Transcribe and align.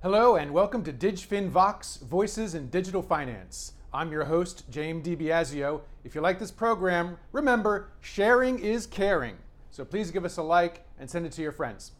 Hello 0.00 0.36
and 0.36 0.52
welcome 0.52 0.84
to 0.84 0.92
DigFin 0.92 1.48
Vox 1.48 1.96
Voices 1.96 2.54
in 2.54 2.68
Digital 2.70 3.02
Finance. 3.02 3.72
I'm 3.92 4.12
your 4.12 4.26
host, 4.26 4.62
James 4.70 5.04
DiBiasio. 5.04 5.80
If 6.04 6.14
you 6.14 6.20
like 6.20 6.38
this 6.38 6.52
program, 6.52 7.18
remember, 7.32 7.90
sharing 8.00 8.60
is 8.60 8.86
caring. 8.86 9.34
So 9.72 9.84
please 9.84 10.12
give 10.12 10.24
us 10.24 10.36
a 10.36 10.42
like 10.44 10.86
and 11.00 11.10
send 11.10 11.26
it 11.26 11.32
to 11.32 11.42
your 11.42 11.50
friends. 11.50 11.90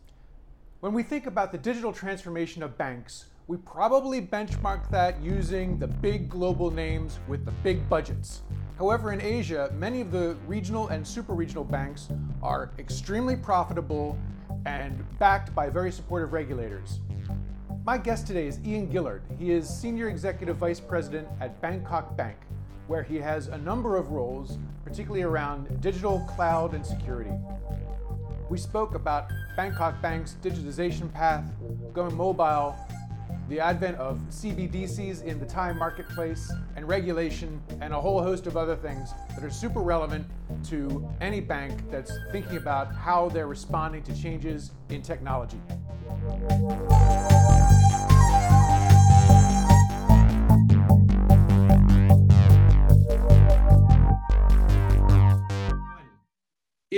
When 0.78 0.92
we 0.92 1.02
think 1.02 1.26
about 1.26 1.50
the 1.50 1.58
digital 1.58 1.92
transformation 1.92 2.62
of 2.62 2.78
banks, 2.78 3.24
we 3.48 3.56
probably 3.56 4.22
benchmark 4.22 4.88
that 4.90 5.20
using 5.20 5.76
the 5.80 5.88
big 5.88 6.28
global 6.28 6.70
names 6.70 7.18
with 7.26 7.44
the 7.44 7.50
big 7.64 7.88
budgets. 7.88 8.42
However, 8.78 9.10
in 9.10 9.20
Asia, 9.20 9.72
many 9.76 10.00
of 10.00 10.12
the 10.12 10.36
regional 10.46 10.86
and 10.86 11.04
super 11.04 11.34
regional 11.34 11.64
banks 11.64 12.10
are 12.44 12.70
extremely 12.78 13.34
profitable 13.34 14.16
and 14.66 15.04
backed 15.18 15.52
by 15.52 15.68
very 15.68 15.90
supportive 15.90 16.32
regulators. 16.32 17.00
My 17.88 17.96
guest 17.96 18.26
today 18.26 18.46
is 18.46 18.60
Ian 18.66 18.92
Gillard. 18.92 19.22
He 19.38 19.50
is 19.50 19.66
Senior 19.66 20.10
Executive 20.10 20.58
Vice 20.58 20.78
President 20.78 21.26
at 21.40 21.58
Bangkok 21.62 22.14
Bank, 22.18 22.36
where 22.86 23.02
he 23.02 23.16
has 23.16 23.46
a 23.46 23.56
number 23.56 23.96
of 23.96 24.10
roles, 24.10 24.58
particularly 24.84 25.22
around 25.22 25.80
digital, 25.80 26.20
cloud, 26.28 26.74
and 26.74 26.84
security. 26.84 27.32
We 28.50 28.58
spoke 28.58 28.94
about 28.94 29.30
Bangkok 29.56 30.02
Bank's 30.02 30.36
digitization 30.42 31.10
path, 31.10 31.50
going 31.94 32.14
mobile, 32.14 32.76
the 33.48 33.58
advent 33.58 33.96
of 33.96 34.18
CBDCs 34.28 35.24
in 35.24 35.40
the 35.40 35.46
Thai 35.46 35.72
marketplace, 35.72 36.52
and 36.76 36.86
regulation, 36.86 37.58
and 37.80 37.94
a 37.94 37.98
whole 37.98 38.22
host 38.22 38.46
of 38.46 38.58
other 38.58 38.76
things 38.76 39.14
that 39.34 39.42
are 39.42 39.48
super 39.48 39.80
relevant 39.80 40.26
to 40.64 41.08
any 41.22 41.40
bank 41.40 41.90
that's 41.90 42.12
thinking 42.32 42.58
about 42.58 42.94
how 42.94 43.30
they're 43.30 43.46
responding 43.46 44.02
to 44.02 44.14
changes 44.14 44.72
in 44.90 45.00
technology. 45.00 45.58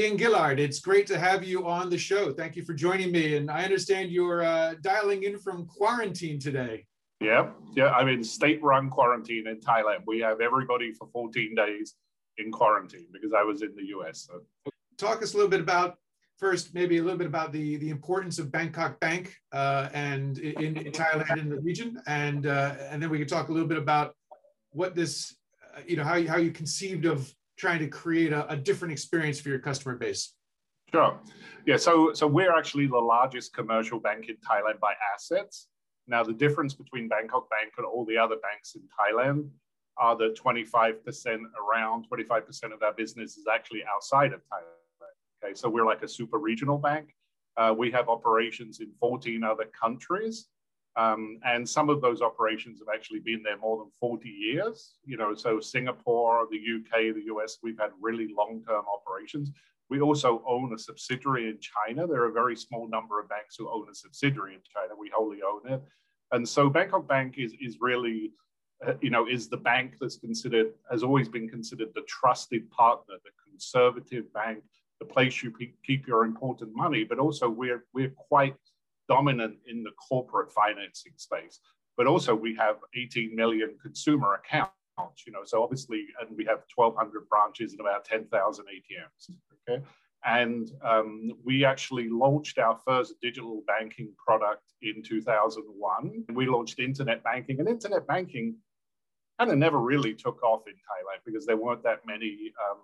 Ian 0.01 0.17
Gillard, 0.17 0.59
it's 0.59 0.81
great 0.81 1.06
to 1.09 1.19
have 1.19 1.45
you 1.45 1.67
on 1.67 1.91
the 1.91 1.98
show. 1.98 2.33
Thank 2.33 2.56
you 2.56 2.62
for 2.62 2.73
joining 2.73 3.12
me. 3.12 3.37
And 3.37 3.51
I 3.51 3.65
understand 3.65 4.11
you're 4.11 4.43
uh, 4.43 4.77
dialing 4.81 5.25
in 5.25 5.39
from 5.39 5.67
quarantine 5.67 6.41
today. 6.41 6.87
Yeah, 7.20 7.51
yeah. 7.77 7.91
I'm 7.91 8.09
in 8.09 8.25
state-run 8.25 8.89
quarantine 8.89 9.47
in 9.47 9.61
Thailand. 9.61 9.98
We 10.06 10.21
have 10.21 10.41
everybody 10.41 10.95
for 10.95 11.06
14 11.12 11.55
days 11.55 11.97
in 12.39 12.51
quarantine 12.51 13.09
because 13.12 13.34
I 13.37 13.43
was 13.43 13.61
in 13.61 13.77
the 13.77 13.89
U.S. 13.89 14.27
So. 14.27 14.73
Talk 14.97 15.23
us 15.23 15.34
a 15.34 15.37
little 15.37 15.51
bit 15.51 15.61
about 15.61 15.98
first, 16.39 16.73
maybe 16.75 16.97
a 16.97 17.03
little 17.03 17.19
bit 17.19 17.27
about 17.27 17.53
the 17.53 17.77
the 17.77 17.91
importance 17.91 18.39
of 18.39 18.51
Bangkok 18.51 18.98
Bank 19.01 19.37
uh, 19.53 19.91
and 19.93 20.39
in, 20.39 20.78
in, 20.78 20.93
Thailand 20.93 21.37
in 21.37 21.51
the 21.51 21.61
region, 21.61 22.01
and 22.06 22.47
uh, 22.47 22.75
and 22.89 23.03
then 23.03 23.11
we 23.11 23.19
can 23.19 23.28
talk 23.28 23.51
a 23.51 23.53
little 23.53 23.69
bit 23.69 23.77
about 23.77 24.15
what 24.71 24.95
this, 24.95 25.37
uh, 25.77 25.81
you 25.87 25.97
know, 25.97 26.05
how 26.05 26.15
you, 26.15 26.27
how 26.27 26.39
you 26.39 26.53
conceived 26.53 27.05
of 27.05 27.31
trying 27.61 27.78
to 27.80 27.89
create 27.89 28.33
a, 28.33 28.50
a 28.50 28.56
different 28.56 28.92
experience 28.92 29.39
for 29.41 29.50
your 29.50 29.58
customer 29.58 29.94
base? 29.94 30.34
Sure. 30.92 31.20
Yeah. 31.66 31.77
So 31.77 32.12
so 32.14 32.27
we're 32.27 32.56
actually 32.56 32.86
the 32.86 32.98
largest 32.98 33.55
commercial 33.55 34.00
bank 34.00 34.28
in 34.28 34.36
Thailand 34.36 34.80
by 34.80 34.94
assets. 35.14 35.69
Now 36.08 36.25
the 36.25 36.33
difference 36.33 36.75
between 36.75 37.08
Bangkok 37.08 37.48
Bank 37.50 37.75
and 37.77 37.86
all 37.86 38.05
the 38.05 38.16
other 38.16 38.36
banks 38.36 38.75
in 38.75 38.83
Thailand 38.98 39.50
are 39.98 40.16
that 40.16 40.34
25% 40.34 41.41
around 41.62 42.06
25% 42.11 42.72
of 42.72 42.83
our 42.83 42.92
business 42.94 43.36
is 43.36 43.47
actually 43.53 43.83
outside 43.94 44.33
of 44.33 44.41
Thailand. 44.41 45.44
Okay. 45.44 45.55
So 45.55 45.69
we're 45.69 45.86
like 45.86 46.03
a 46.03 46.08
super 46.08 46.38
regional 46.38 46.78
bank. 46.78 47.14
Uh, 47.56 47.75
we 47.77 47.91
have 47.91 48.08
operations 48.08 48.81
in 48.81 48.91
14 48.98 49.44
other 49.44 49.66
countries. 49.78 50.48
Um, 50.96 51.38
and 51.44 51.69
some 51.69 51.88
of 51.88 52.00
those 52.00 52.20
operations 52.20 52.80
have 52.80 52.92
actually 52.92 53.20
been 53.20 53.42
there 53.42 53.56
more 53.58 53.78
than 53.78 53.91
40 54.00 54.28
years. 54.28 54.94
You 55.05 55.16
know, 55.16 55.34
so 55.34 55.60
Singapore, 55.60 56.47
the 56.50 56.58
UK, 56.58 57.14
the 57.14 57.24
US, 57.34 57.58
we've 57.62 57.78
had 57.78 57.91
really 58.00 58.28
long-term 58.37 58.84
operations. 58.92 59.50
We 59.88 60.00
also 60.00 60.42
own 60.47 60.72
a 60.72 60.78
subsidiary 60.78 61.48
in 61.48 61.59
China. 61.60 62.06
There 62.06 62.22
are 62.22 62.28
a 62.28 62.32
very 62.32 62.56
small 62.56 62.88
number 62.88 63.20
of 63.20 63.28
banks 63.28 63.56
who 63.56 63.69
own 63.69 63.88
a 63.91 63.94
subsidiary 63.94 64.54
in 64.54 64.60
China. 64.72 64.94
We 64.98 65.10
wholly 65.15 65.38
own 65.42 65.72
it. 65.72 65.82
And 66.32 66.48
so 66.48 66.70
Bangkok 66.70 67.09
Bank 67.09 67.34
is, 67.38 67.54
is 67.60 67.78
really, 67.81 68.32
uh, 68.86 68.94
you 69.00 69.10
know, 69.10 69.26
is 69.28 69.48
the 69.48 69.56
bank 69.56 69.94
that's 70.00 70.16
considered, 70.16 70.72
has 70.91 71.03
always 71.03 71.28
been 71.28 71.48
considered 71.48 71.88
the 71.94 72.03
trusted 72.03 72.70
partner, 72.70 73.15
the 73.25 73.31
conservative 73.50 74.32
bank, 74.32 74.62
the 75.00 75.06
place 75.06 75.42
you 75.42 75.53
keep 75.84 76.06
your 76.06 76.25
important 76.25 76.75
money. 76.75 77.03
But 77.03 77.19
also 77.19 77.48
we're, 77.48 77.84
we're 77.92 78.10
quite 78.10 78.54
dominant 79.10 79.56
in 79.66 79.82
the 79.82 79.91
corporate 80.09 80.53
financing 80.53 81.12
space. 81.16 81.59
But 81.97 82.06
also 82.06 82.34
we 82.34 82.54
have 82.54 82.76
18 82.94 83.34
million 83.34 83.76
consumer 83.82 84.34
accounts, 84.34 85.26
you 85.26 85.32
know, 85.32 85.44
so 85.44 85.62
obviously, 85.62 86.06
and 86.21 86.37
we 86.37 86.44
have 86.44 86.60
1,200 86.75 87.28
branches 87.28 87.72
and 87.72 87.81
about 87.81 88.04
10,000 88.04 88.65
ATMs, 88.65 89.34
okay? 89.69 89.82
And 90.25 90.71
um, 90.84 91.32
we 91.44 91.65
actually 91.65 92.09
launched 92.09 92.59
our 92.59 92.78
first 92.87 93.15
digital 93.21 93.62
banking 93.66 94.12
product 94.25 94.62
in 94.82 95.03
2001. 95.03 96.25
We 96.34 96.47
launched 96.47 96.78
internet 96.78 97.25
banking, 97.25 97.59
and 97.59 97.69
internet 97.69 98.06
banking 98.06 98.56
kind 99.38 99.50
of 99.50 99.59
never 99.59 99.78
really 99.78 100.15
took 100.15 100.42
off 100.42 100.62
in 100.66 100.75
Thailand 100.75 101.21
because 101.25 101.47
there 101.47 101.56
weren't 101.56 101.82
that 101.84 102.00
many 102.06 102.53
um, 102.71 102.78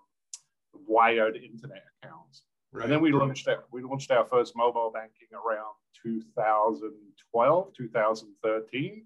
wired 0.89 1.37
internet 1.37 1.85
accounts. 2.03 2.43
Right. 2.77 2.85
And 2.85 2.93
then 2.93 3.01
we 3.01 3.11
launched 3.11 3.49
our, 3.49 3.65
we 3.73 3.83
launched 3.83 4.11
our 4.11 4.27
first 4.27 4.55
mobile 4.55 4.91
banking 4.93 5.29
around 5.33 5.73
2012, 6.03 7.73
2013, 7.75 9.05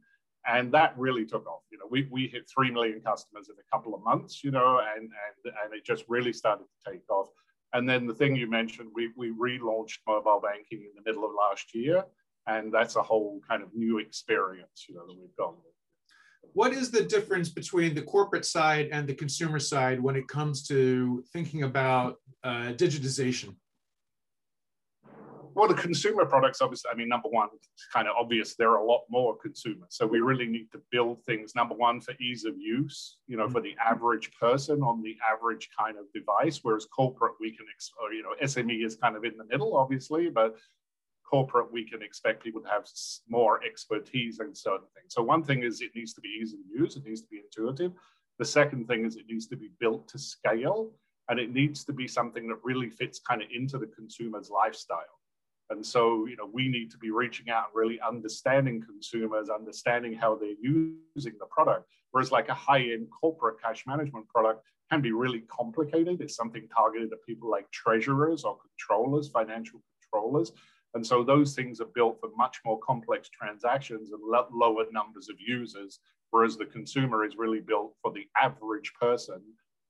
and 0.49 0.73
that 0.73 0.95
really 0.99 1.25
took 1.25 1.47
off. 1.47 1.63
You 1.71 1.79
know, 1.79 1.85
we, 1.89 2.09
we 2.11 2.27
hit 2.27 2.51
three 2.53 2.73
million 2.73 3.01
customers 3.01 3.49
in 3.49 3.55
a 3.55 3.77
couple 3.77 3.95
of 3.95 4.03
months. 4.03 4.43
You 4.43 4.51
know, 4.51 4.81
and 4.97 5.03
and 5.03 5.55
and 5.65 5.73
it 5.73 5.85
just 5.85 6.05
really 6.09 6.33
started 6.33 6.65
to 6.65 6.91
take 6.91 7.09
off. 7.09 7.29
And 7.73 7.89
then 7.89 8.09
the 8.09 8.15
thing 8.15 8.35
you 8.35 8.51
mentioned, 8.51 8.91
we 8.93 9.13
we 9.17 9.31
relaunched 9.31 9.99
mobile 10.05 10.41
banking 10.43 10.81
in 10.81 10.91
the 10.97 11.09
middle 11.09 11.25
of 11.25 11.31
last 11.31 11.73
year, 11.73 12.05
and 12.49 12.75
that's 12.75 12.97
a 12.97 13.03
whole 13.03 13.41
kind 13.49 13.63
of 13.63 13.69
new 13.73 13.99
experience. 13.99 14.87
You 14.89 14.97
know, 14.97 15.07
that 15.07 15.17
we've 15.17 15.37
gone 15.39 15.55
with. 15.55 15.75
What 16.55 16.73
is 16.73 16.91
the 16.91 17.05
difference 17.05 17.51
between 17.51 17.95
the 17.95 18.03
corporate 18.03 18.45
side 18.45 18.89
and 18.91 19.07
the 19.07 19.15
consumer 19.15 19.61
side 19.61 20.01
when 20.01 20.17
it 20.17 20.27
comes 20.27 20.67
to 20.67 21.23
thinking 21.33 21.63
about 21.63 22.17
uh, 22.43 22.73
digitization? 22.73 23.55
Well, 25.55 25.69
the 25.69 25.75
consumer 25.75 26.25
products, 26.25 26.61
obviously, 26.61 26.91
I 26.93 26.97
mean, 26.97 27.09
number 27.09 27.29
one, 27.29 27.49
it's 27.55 27.87
kind 27.93 28.07
of 28.09 28.15
obvious 28.19 28.55
there 28.55 28.71
are 28.71 28.79
a 28.79 28.85
lot 28.85 29.03
more 29.11 29.37
consumers. 29.37 29.89
So 29.91 30.07
we 30.07 30.21
really 30.21 30.47
need 30.47 30.71
to 30.73 30.81
build 30.91 31.25
things, 31.25 31.55
number 31.55 31.75
one, 31.75 32.01
for 32.01 32.15
ease 32.21 32.45
of 32.45 32.57
use, 32.59 33.19
you 33.27 33.37
know, 33.37 33.49
for 33.49 33.61
the 33.61 33.71
mm-hmm. 33.71 33.93
average 33.95 34.31
person 34.39 34.83
on 34.83 35.03
the 35.03 35.17
average 35.31 35.69
kind 35.79 35.97
of 35.99 36.05
device, 36.15 36.61
whereas 36.63 36.87
corporate, 36.87 37.35
we 37.41 37.51
can, 37.51 37.67
or, 38.03 38.13
you 38.13 38.23
know, 38.23 38.35
SME 38.43 38.85
is 38.85 38.97
kind 38.97 39.17
of 39.17 39.25
in 39.25 39.37
the 39.37 39.45
middle, 39.45 39.77
obviously, 39.77 40.31
but 40.31 40.57
corporate, 41.31 41.73
we 41.73 41.89
can 41.89 42.03
expect 42.03 42.43
people 42.43 42.61
to 42.61 42.69
have 42.69 42.85
more 43.29 43.63
expertise 43.65 44.41
in 44.41 44.55
certain 44.55 44.87
things. 44.95 45.15
So 45.15 45.23
one 45.23 45.43
thing 45.45 45.63
is 45.63 45.81
it 45.81 45.91
needs 45.95 46.13
to 46.15 46.21
be 46.21 46.37
easy 46.41 46.57
to 46.57 46.83
use, 46.83 46.97
it 46.97 47.05
needs 47.05 47.23
to 47.23 47.29
be 47.29 47.41
intuitive. 47.41 47.93
The 48.39 48.45
second 48.45 48.87
thing 48.89 49.05
is 49.05 49.17
it 49.17 49.27
needs 49.29 49.47
to 49.49 49.57
be 49.57 49.71
built 49.79 50.09
to 50.09 50.19
scale 50.19 50.93
and 51.29 51.39
it 51.39 51.53
needs 51.53 51.85
to 51.85 51.93
be 51.93 52.09
something 52.09 52.49
that 52.49 52.59
really 52.65 52.91
fits 52.91 53.21
kind 53.21 53.43
of 53.43 53.49
into 53.55 53.79
the 53.79 53.87
consumer's 53.87 54.51
lifestyle. 54.51 55.20
And 55.71 55.87
so, 55.87 56.27
you 56.27 56.37
know, 56.37 56.51
we 56.53 56.69
need 56.69 56.91
to 56.91 56.99
be 56.99 57.13
reaching 57.13 57.49
out 57.49 57.67
and 57.69 57.77
really 57.77 58.01
understanding 58.01 58.83
consumers, 58.83 59.49
understanding 59.49 60.13
how 60.13 60.35
they're 60.35 60.61
using 60.61 61.35
the 61.39 61.47
product. 61.49 61.89
Whereas, 62.11 62.33
like 62.33 62.49
a 62.49 62.55
high 62.55 62.83
end 62.83 63.07
corporate 63.21 63.63
cash 63.63 63.85
management 63.87 64.29
product 64.29 64.65
can 64.91 65.01
be 65.01 65.13
really 65.13 65.41
complicated. 65.43 66.21
It's 66.21 66.35
something 66.35 66.67
targeted 66.75 67.13
at 67.13 67.25
people 67.25 67.49
like 67.49 67.71
treasurers 67.71 68.43
or 68.43 68.59
controllers, 68.59 69.29
financial 69.29 69.81
controllers. 70.03 70.53
And 70.95 71.07
so, 71.07 71.23
those 71.23 71.55
things 71.55 71.81
are 71.81 71.93
built 71.95 72.19
for 72.21 72.31
much 72.37 72.61
more 72.65 72.81
complex 72.81 73.29
transactions 73.29 74.11
and 74.11 74.21
lower 74.53 74.85
numbers 74.91 75.29
of 75.29 75.37
users. 75.39 76.01
Whereas 76.31 76.57
the 76.57 76.67
consumer 76.67 77.25
is 77.25 77.37
really 77.37 77.61
built 77.61 77.95
for 78.03 78.13
the 78.13 78.27
average 78.41 78.93
person. 79.01 79.41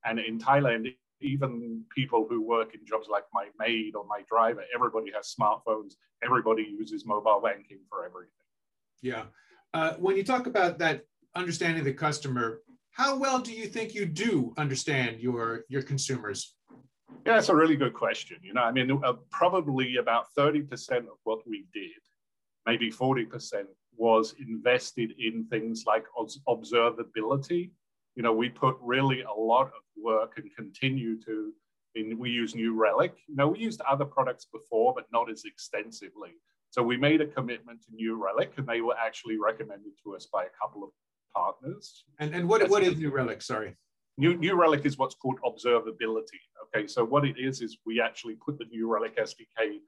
And 0.05 0.19
in 0.19 0.39
Thailand, 0.39 0.95
even 1.21 1.83
people 1.95 2.25
who 2.29 2.41
work 2.41 2.73
in 2.73 2.85
jobs 2.85 3.07
like 3.09 3.23
my 3.33 3.47
maid 3.59 3.95
or 3.95 4.05
my 4.05 4.21
driver, 4.29 4.63
everybody 4.73 5.11
has 5.15 5.35
smartphones. 5.39 5.93
Everybody 6.23 6.63
uses 6.63 7.05
mobile 7.05 7.41
banking 7.43 7.79
for 7.89 8.05
everything. 8.05 8.31
Yeah. 9.01 9.23
Uh, 9.73 9.93
when 9.95 10.17
you 10.17 10.23
talk 10.23 10.47
about 10.47 10.79
that 10.79 11.05
understanding 11.35 11.83
the 11.83 11.93
customer, 11.93 12.61
how 12.91 13.17
well 13.17 13.39
do 13.39 13.53
you 13.53 13.67
think 13.67 13.93
you 13.93 14.05
do 14.05 14.53
understand 14.57 15.21
your 15.21 15.65
your 15.69 15.81
consumers? 15.81 16.55
Yeah, 17.25 17.35
that's 17.35 17.49
a 17.49 17.55
really 17.55 17.75
good 17.75 17.93
question. 17.93 18.37
You 18.41 18.53
know, 18.53 18.61
I 18.61 18.71
mean, 18.71 18.91
uh, 19.03 19.13
probably 19.29 19.97
about 19.97 20.25
30% 20.37 20.97
of 20.97 21.17
what 21.23 21.39
we 21.47 21.67
did, 21.73 22.01
maybe 22.65 22.89
40%, 22.89 23.65
was 23.95 24.33
invested 24.39 25.13
in 25.19 25.45
things 25.45 25.83
like 25.85 26.05
observability 26.47 27.71
you 28.15 28.23
know, 28.23 28.33
we 28.33 28.49
put 28.49 28.75
really 28.81 29.21
a 29.21 29.31
lot 29.31 29.67
of 29.67 29.83
work 30.01 30.33
and 30.37 30.49
continue 30.55 31.19
to. 31.23 31.53
In, 31.95 32.17
we 32.17 32.29
use 32.29 32.55
New 32.55 32.73
Relic. 32.73 33.13
You 33.27 33.35
know, 33.35 33.49
we 33.49 33.59
used 33.59 33.81
other 33.81 34.05
products 34.05 34.45
before, 34.45 34.93
but 34.95 35.07
not 35.11 35.29
as 35.29 35.43
extensively. 35.43 36.31
So 36.69 36.81
we 36.81 36.95
made 36.95 37.19
a 37.19 37.27
commitment 37.27 37.81
to 37.81 37.93
New 37.93 38.21
Relic, 38.23 38.53
and 38.55 38.65
they 38.65 38.79
were 38.79 38.95
actually 38.97 39.37
recommended 39.37 39.91
to 40.05 40.15
us 40.15 40.25
by 40.31 40.45
a 40.45 40.49
couple 40.61 40.85
of 40.85 40.91
partners. 41.35 42.05
And, 42.19 42.33
and 42.33 42.47
what, 42.47 42.67
what 42.69 42.81
is 42.83 42.97
New 42.97 43.11
Relic? 43.11 43.41
Sorry. 43.41 43.75
New, 44.17 44.37
New 44.37 44.55
Relic 44.55 44.85
is 44.85 44.97
what's 44.97 45.15
called 45.15 45.39
observability. 45.45 46.39
Okay, 46.65 46.87
so 46.87 47.03
what 47.03 47.25
it 47.25 47.35
is 47.37 47.61
is 47.61 47.77
we 47.85 47.99
actually 47.99 48.35
put 48.35 48.57
the 48.57 48.65
New 48.65 48.87
Relic 48.87 49.17
SDK 49.17 49.79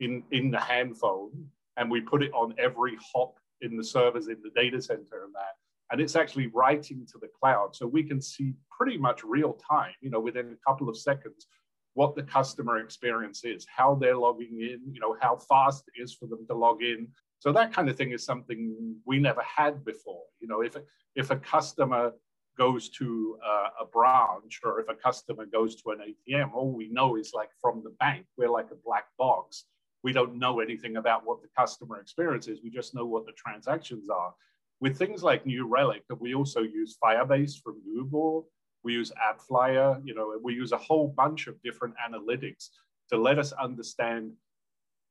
in, 0.00 0.22
in 0.30 0.50
the 0.50 0.60
handphone 0.60 1.30
and 1.76 1.90
we 1.90 2.00
put 2.00 2.22
it 2.22 2.32
on 2.32 2.54
every 2.58 2.98
hop 3.14 3.34
in 3.60 3.76
the 3.76 3.84
servers 3.84 4.28
in 4.28 4.36
the 4.42 4.50
data 4.54 4.80
center 4.82 5.24
and 5.24 5.34
that. 5.34 5.54
And 5.90 6.00
it's 6.00 6.16
actually 6.16 6.48
writing 6.48 7.06
to 7.12 7.18
the 7.18 7.28
cloud. 7.40 7.74
So 7.74 7.86
we 7.86 8.02
can 8.02 8.20
see 8.20 8.54
pretty 8.70 8.98
much 8.98 9.24
real 9.24 9.54
time, 9.54 9.94
you 10.00 10.10
know, 10.10 10.20
within 10.20 10.52
a 10.52 10.70
couple 10.70 10.88
of 10.88 10.96
seconds, 10.96 11.46
what 11.94 12.14
the 12.14 12.22
customer 12.22 12.78
experience 12.78 13.44
is, 13.44 13.66
how 13.74 13.94
they're 13.94 14.16
logging 14.16 14.60
in, 14.60 14.80
you 14.92 15.00
know, 15.00 15.16
how 15.20 15.36
fast 15.36 15.84
it 15.88 16.00
is 16.00 16.14
for 16.14 16.26
them 16.26 16.46
to 16.46 16.54
log 16.54 16.82
in. 16.82 17.08
So 17.40 17.52
that 17.52 17.72
kind 17.72 17.88
of 17.88 17.96
thing 17.96 18.12
is 18.12 18.24
something 18.24 18.94
we 19.04 19.18
never 19.18 19.42
had 19.42 19.84
before. 19.84 20.22
You 20.40 20.48
know, 20.48 20.60
if, 20.60 20.76
if 21.16 21.30
a 21.30 21.36
customer 21.36 22.12
goes 22.58 22.88
to 22.90 23.38
a 23.80 23.86
branch 23.86 24.60
or 24.64 24.80
if 24.80 24.88
a 24.88 24.94
customer 24.94 25.46
goes 25.46 25.76
to 25.76 25.90
an 25.90 25.98
ATM, 25.98 26.52
all 26.52 26.72
we 26.72 26.88
know 26.88 27.16
is 27.16 27.32
like 27.32 27.50
from 27.60 27.82
the 27.82 27.94
bank, 28.00 28.26
we're 28.36 28.50
like 28.50 28.70
a 28.72 28.84
black 28.84 29.06
box. 29.16 29.64
We 30.02 30.12
don't 30.12 30.38
know 30.38 30.60
anything 30.60 30.96
about 30.96 31.24
what 31.24 31.40
the 31.40 31.48
customer 31.56 32.00
experience 32.00 32.48
is. 32.48 32.60
We 32.62 32.70
just 32.70 32.94
know 32.94 33.06
what 33.06 33.26
the 33.26 33.32
transactions 33.32 34.08
are. 34.10 34.34
With 34.80 34.96
things 34.96 35.22
like 35.22 35.44
New 35.44 35.66
Relic, 35.66 36.04
that 36.08 36.20
we 36.20 36.34
also 36.34 36.60
use 36.60 36.96
Firebase 37.02 37.60
from 37.62 37.80
Google. 37.82 38.48
We 38.84 38.92
use 38.92 39.12
AppsFlyer. 39.12 40.00
You 40.04 40.14
know, 40.14 40.38
we 40.42 40.54
use 40.54 40.72
a 40.72 40.78
whole 40.78 41.08
bunch 41.16 41.48
of 41.48 41.60
different 41.62 41.94
analytics 42.08 42.68
to 43.10 43.16
let 43.16 43.38
us 43.38 43.52
understand 43.52 44.32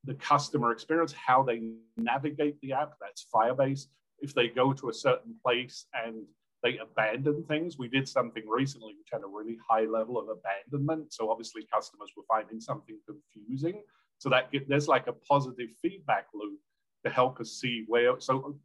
the 0.06 0.14
customer 0.14 0.72
experience, 0.72 1.14
how 1.14 1.44
they 1.44 1.62
navigate 1.98 2.60
the 2.62 2.74
app. 2.74 2.94
That's 3.02 3.28
Firebase. 3.34 3.88
If 4.20 4.34
they 4.34 4.48
go 4.48 4.72
to 4.74 4.90
a 4.90 4.94
certain 4.94 5.36
place 5.44 5.86
and 5.94 6.24
they 6.64 6.78
abandon 6.78 7.44
things. 7.44 7.78
We 7.78 7.88
did 7.88 8.08
something 8.08 8.44
recently 8.48 8.94
which 8.98 9.10
had 9.12 9.22
a 9.22 9.28
really 9.28 9.58
high 9.70 9.86
level 9.86 10.18
of 10.18 10.28
abandonment. 10.30 11.14
So 11.14 11.30
obviously 11.30 11.68
customers 11.72 12.12
were 12.16 12.24
finding 12.28 12.60
something 12.60 12.98
confusing. 13.06 13.84
So 14.18 14.30
that 14.30 14.50
there's 14.68 14.88
like 14.88 15.08
a 15.08 15.14
positive 15.14 15.70
feedback 15.82 16.28
loop 16.34 16.60
to 17.06 17.12
help 17.12 17.40
us 17.40 17.52
see 17.52 17.86
where. 17.88 18.20
So 18.20 18.58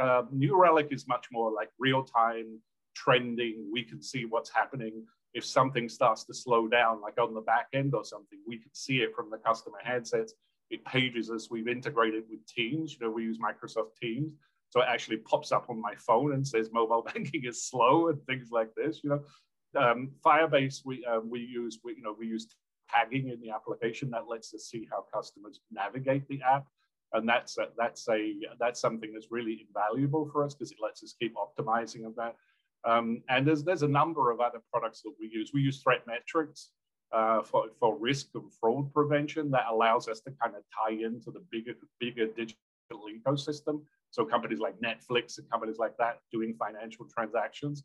uh, 0.00 0.22
New 0.32 0.60
Relic 0.60 0.88
is 0.90 1.06
much 1.06 1.26
more 1.30 1.52
like 1.52 1.70
real 1.78 2.02
time 2.02 2.58
trending. 2.94 3.68
We 3.72 3.82
can 3.82 4.02
see 4.02 4.24
what's 4.24 4.50
happening. 4.50 5.04
If 5.34 5.44
something 5.44 5.88
starts 5.88 6.24
to 6.24 6.34
slow 6.34 6.66
down, 6.66 7.00
like 7.00 7.20
on 7.20 7.34
the 7.34 7.40
back 7.40 7.68
end 7.72 7.94
or 7.94 8.04
something, 8.04 8.38
we 8.46 8.58
can 8.58 8.74
see 8.74 8.98
it 8.98 9.14
from 9.14 9.30
the 9.30 9.38
customer 9.38 9.78
handsets. 9.86 10.30
It 10.70 10.84
pages 10.84 11.30
us. 11.30 11.48
We've 11.50 11.68
integrated 11.68 12.24
with 12.30 12.44
Teams. 12.46 12.96
You 12.98 13.06
know, 13.06 13.12
we 13.12 13.24
use 13.24 13.38
Microsoft 13.38 13.96
Teams 14.00 14.32
so 14.70 14.80
it 14.80 14.86
actually 14.88 15.18
pops 15.18 15.52
up 15.52 15.68
on 15.68 15.80
my 15.80 15.94
phone 15.96 16.32
and 16.32 16.46
says 16.46 16.70
mobile 16.72 17.02
banking 17.14 17.44
is 17.44 17.64
slow 17.64 18.08
and 18.08 18.24
things 18.26 18.48
like 18.50 18.74
this. 18.74 19.00
You 19.02 19.10
know, 19.10 19.80
um, 19.80 20.12
Firebase 20.24 20.82
we 20.84 21.04
um, 21.04 21.28
we 21.28 21.40
use 21.40 21.80
we, 21.84 21.96
you 21.96 22.02
know 22.02 22.14
we 22.18 22.26
use 22.26 22.46
tagging 22.88 23.28
in 23.28 23.40
the 23.40 23.50
application 23.50 24.10
that 24.10 24.28
lets 24.28 24.54
us 24.54 24.64
see 24.64 24.88
how 24.90 25.04
customers 25.12 25.60
navigate 25.70 26.26
the 26.28 26.40
app, 26.42 26.66
and 27.12 27.28
that's 27.28 27.58
a, 27.58 27.68
that's 27.76 28.08
a 28.08 28.34
that's 28.58 28.80
something 28.80 29.12
that's 29.12 29.30
really 29.30 29.66
invaluable 29.66 30.28
for 30.32 30.44
us 30.44 30.54
because 30.54 30.70
it 30.70 30.78
lets 30.82 31.02
us 31.02 31.14
keep 31.20 31.34
optimizing 31.34 32.06
of 32.06 32.14
that. 32.16 32.36
Um, 32.84 33.22
and 33.28 33.46
there's 33.46 33.64
there's 33.64 33.82
a 33.82 33.88
number 33.88 34.30
of 34.30 34.40
other 34.40 34.60
products 34.72 35.02
that 35.02 35.12
we 35.20 35.28
use. 35.32 35.50
We 35.52 35.62
use 35.62 35.82
ThreatMetrix 35.82 36.66
uh, 37.12 37.42
for, 37.42 37.66
for 37.78 37.98
risk 37.98 38.28
and 38.34 38.52
fraud 38.60 38.92
prevention 38.92 39.50
that 39.50 39.64
allows 39.70 40.08
us 40.08 40.20
to 40.20 40.30
kind 40.42 40.54
of 40.54 40.62
tie 40.74 40.94
into 40.94 41.30
the 41.30 41.42
bigger 41.50 41.74
bigger 41.98 42.26
digital 42.26 42.56
ecosystem 42.92 43.82
so 44.10 44.24
companies 44.24 44.58
like 44.58 44.74
Netflix 44.80 45.38
and 45.38 45.48
companies 45.50 45.78
like 45.78 45.96
that 45.98 46.20
doing 46.32 46.54
financial 46.58 47.06
transactions. 47.06 47.84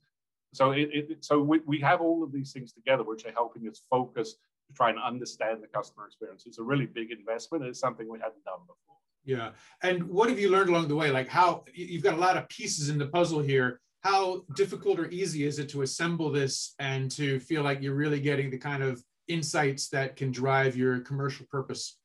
So 0.53 0.71
it, 0.71 0.89
it 0.91 1.25
so 1.25 1.39
we, 1.39 1.59
we 1.65 1.79
have 1.81 2.01
all 2.01 2.23
of 2.23 2.31
these 2.31 2.51
things 2.51 2.73
together, 2.73 3.03
which 3.03 3.25
are 3.25 3.31
helping 3.31 3.67
us 3.67 3.81
focus 3.89 4.33
to 4.33 4.73
try 4.73 4.89
and 4.89 4.99
understand 4.99 5.61
the 5.61 5.67
customer 5.67 6.07
experience. 6.07 6.43
It's 6.45 6.59
a 6.59 6.63
really 6.63 6.87
big 6.87 7.11
investment. 7.11 7.63
It's 7.63 7.79
something 7.79 8.09
we 8.09 8.19
hadn't 8.19 8.43
done 8.43 8.61
before. 8.61 8.97
Yeah. 9.25 9.51
And 9.81 10.03
what 10.03 10.29
have 10.29 10.39
you 10.39 10.49
learned 10.49 10.69
along 10.69 10.87
the 10.87 10.95
way? 10.95 11.09
Like 11.09 11.27
how 11.27 11.65
you've 11.73 12.03
got 12.03 12.13
a 12.13 12.17
lot 12.17 12.37
of 12.37 12.47
pieces 12.49 12.89
in 12.89 12.97
the 12.97 13.07
puzzle 13.07 13.39
here. 13.39 13.81
How 14.01 14.43
difficult 14.55 14.99
or 14.99 15.09
easy 15.09 15.45
is 15.45 15.57
it 15.57 15.67
to 15.69 15.81
assemble 15.81 16.31
this 16.31 16.75
and 16.77 17.09
to 17.11 17.39
feel 17.39 17.63
like 17.63 17.81
you're 17.81 17.95
really 17.95 18.19
getting 18.19 18.51
the 18.51 18.57
kind 18.57 18.83
of 18.83 19.01
insights 19.27 19.89
that 19.89 20.15
can 20.15 20.31
drive 20.31 20.77
your 20.77 20.99
commercial 20.99 21.47
purpose? 21.49 21.97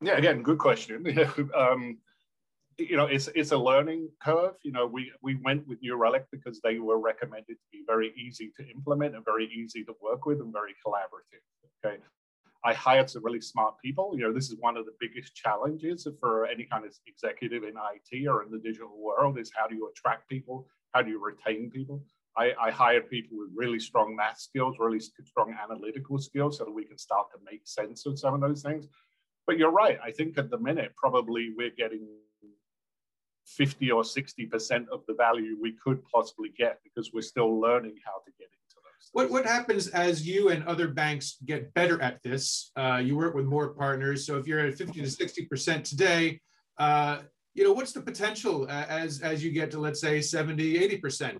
Yeah, 0.00 0.16
again, 0.16 0.42
good 0.42 0.58
question. 0.58 1.06
um, 1.56 1.98
you 2.78 2.96
know, 2.96 3.06
it's 3.06 3.28
it's 3.34 3.52
a 3.52 3.56
learning 3.56 4.10
curve. 4.20 4.54
You 4.62 4.72
know, 4.72 4.86
we 4.86 5.12
we 5.22 5.36
went 5.36 5.66
with 5.66 5.80
New 5.80 5.96
Relic 5.96 6.26
because 6.30 6.60
they 6.60 6.78
were 6.78 6.98
recommended 6.98 7.54
to 7.54 7.66
be 7.72 7.84
very 7.86 8.12
easy 8.16 8.52
to 8.58 8.68
implement 8.68 9.14
and 9.14 9.24
very 9.24 9.46
easy 9.46 9.84
to 9.84 9.94
work 10.02 10.26
with 10.26 10.40
and 10.40 10.52
very 10.52 10.74
collaborative. 10.84 11.42
Okay. 11.84 12.02
I 12.66 12.74
hired 12.74 13.08
some 13.08 13.24
really 13.24 13.40
smart 13.40 13.74
people. 13.80 14.12
You 14.16 14.24
know, 14.24 14.32
this 14.32 14.50
is 14.50 14.56
one 14.58 14.76
of 14.76 14.86
the 14.86 14.94
biggest 14.98 15.36
challenges 15.36 16.08
for 16.18 16.46
any 16.46 16.64
kind 16.64 16.84
of 16.84 16.92
executive 17.06 17.62
in 17.62 17.74
IT 17.94 18.26
or 18.26 18.42
in 18.42 18.50
the 18.50 18.58
digital 18.58 18.98
world 18.98 19.38
is 19.38 19.52
how 19.54 19.68
do 19.68 19.76
you 19.76 19.88
attract 19.88 20.28
people? 20.28 20.66
How 20.92 21.02
do 21.02 21.10
you 21.10 21.24
retain 21.24 21.70
people? 21.70 22.02
I, 22.36 22.52
I 22.60 22.70
hired 22.72 23.08
people 23.08 23.38
with 23.38 23.50
really 23.54 23.78
strong 23.78 24.16
math 24.16 24.40
skills, 24.40 24.76
really 24.80 24.98
strong 24.98 25.54
analytical 25.62 26.18
skills 26.18 26.58
so 26.58 26.64
that 26.64 26.72
we 26.72 26.84
can 26.84 26.98
start 26.98 27.28
to 27.30 27.38
make 27.48 27.60
sense 27.62 28.04
of 28.04 28.18
some 28.18 28.34
of 28.34 28.40
those 28.40 28.62
things. 28.62 28.88
But 29.46 29.58
you're 29.58 29.70
right. 29.70 30.00
I 30.04 30.10
think 30.10 30.36
at 30.36 30.50
the 30.50 30.58
minute, 30.58 30.92
probably 30.96 31.52
we're 31.56 31.70
getting 31.70 32.04
50 33.46 33.92
or 33.92 34.02
60% 34.02 34.88
of 34.88 35.02
the 35.06 35.14
value 35.14 35.56
we 35.60 35.76
could 35.84 36.02
possibly 36.12 36.50
get 36.58 36.80
because 36.82 37.12
we're 37.12 37.20
still 37.20 37.60
learning 37.60 37.94
how 38.04 38.18
to 38.24 38.32
get 38.40 38.48
those. 38.50 38.65
What, 39.12 39.30
what 39.30 39.46
happens 39.46 39.88
as 39.88 40.26
you 40.26 40.50
and 40.50 40.64
other 40.64 40.88
banks 40.88 41.36
get 41.44 41.72
better 41.74 42.00
at 42.02 42.22
this? 42.22 42.70
Uh, 42.76 43.00
you 43.02 43.16
work 43.16 43.34
with 43.34 43.46
more 43.46 43.70
partners. 43.70 44.26
So 44.26 44.36
if 44.36 44.46
you're 44.46 44.60
at 44.60 44.74
50 44.74 45.00
to 45.00 45.06
60% 45.06 45.84
today, 45.84 46.40
uh, 46.78 47.20
you 47.54 47.64
know, 47.64 47.72
what's 47.72 47.92
the 47.92 48.02
potential 48.02 48.68
as, 48.68 49.20
as 49.20 49.42
you 49.42 49.50
get 49.50 49.70
to, 49.70 49.78
let's 49.78 50.00
say, 50.00 50.20
70, 50.20 50.78
80%? 51.00 51.38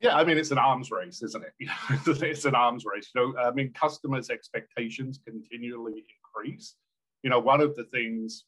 Yeah, 0.00 0.16
I 0.16 0.24
mean, 0.24 0.36
it's 0.36 0.50
an 0.50 0.58
arms 0.58 0.90
race, 0.90 1.22
isn't 1.22 1.42
it? 1.42 1.52
You 1.58 1.66
know, 1.66 1.74
it's 2.06 2.44
an 2.44 2.54
arms 2.54 2.84
race. 2.84 3.10
You 3.14 3.32
know, 3.32 3.38
I 3.38 3.50
mean, 3.52 3.72
customers' 3.72 4.30
expectations 4.30 5.20
continually 5.24 6.04
increase. 6.16 6.74
You 7.22 7.30
know, 7.30 7.38
one 7.38 7.60
of 7.60 7.74
the 7.76 7.84
things 7.84 8.44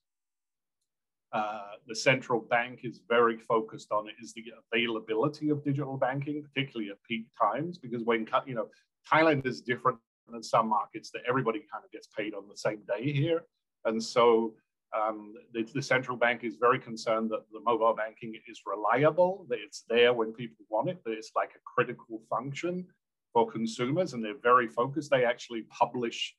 uh, 1.32 1.72
the 1.86 1.94
central 1.94 2.40
bank 2.40 2.80
is 2.84 3.00
very 3.08 3.36
focused 3.36 3.92
on 3.92 4.06
is 4.20 4.32
the 4.32 4.44
availability 4.72 5.50
of 5.50 5.62
digital 5.62 5.96
banking, 5.96 6.42
particularly 6.42 6.90
at 6.90 7.02
peak 7.02 7.26
times, 7.40 7.78
because 7.78 8.02
when 8.04 8.26
you 8.46 8.54
know 8.54 8.68
Thailand 9.10 9.46
is 9.46 9.60
different 9.60 9.98
than 10.30 10.42
some 10.42 10.68
markets 10.68 11.10
that 11.10 11.22
everybody 11.28 11.60
kind 11.70 11.84
of 11.84 11.90
gets 11.90 12.08
paid 12.16 12.34
on 12.34 12.48
the 12.48 12.56
same 12.56 12.80
day 12.96 13.12
here, 13.12 13.44
and 13.84 14.02
so 14.02 14.54
um, 14.96 15.34
the, 15.52 15.64
the, 15.74 15.82
central 15.82 16.16
bank 16.16 16.44
is 16.44 16.56
very 16.56 16.78
concerned 16.78 17.30
that 17.30 17.44
the 17.52 17.60
mobile 17.60 17.94
banking 17.94 18.34
is 18.48 18.62
reliable, 18.64 19.44
that 19.50 19.58
it's 19.62 19.84
there 19.86 20.14
when 20.14 20.32
people 20.32 20.64
want 20.70 20.88
it, 20.88 21.04
that 21.04 21.12
it's 21.12 21.32
like 21.36 21.50
a 21.50 21.60
critical 21.66 22.22
function 22.30 22.86
for 23.34 23.50
consumers, 23.50 24.14
and 24.14 24.24
they're 24.24 24.38
very 24.42 24.66
focused. 24.66 25.10
They 25.10 25.26
actually 25.26 25.64
publish, 25.68 26.34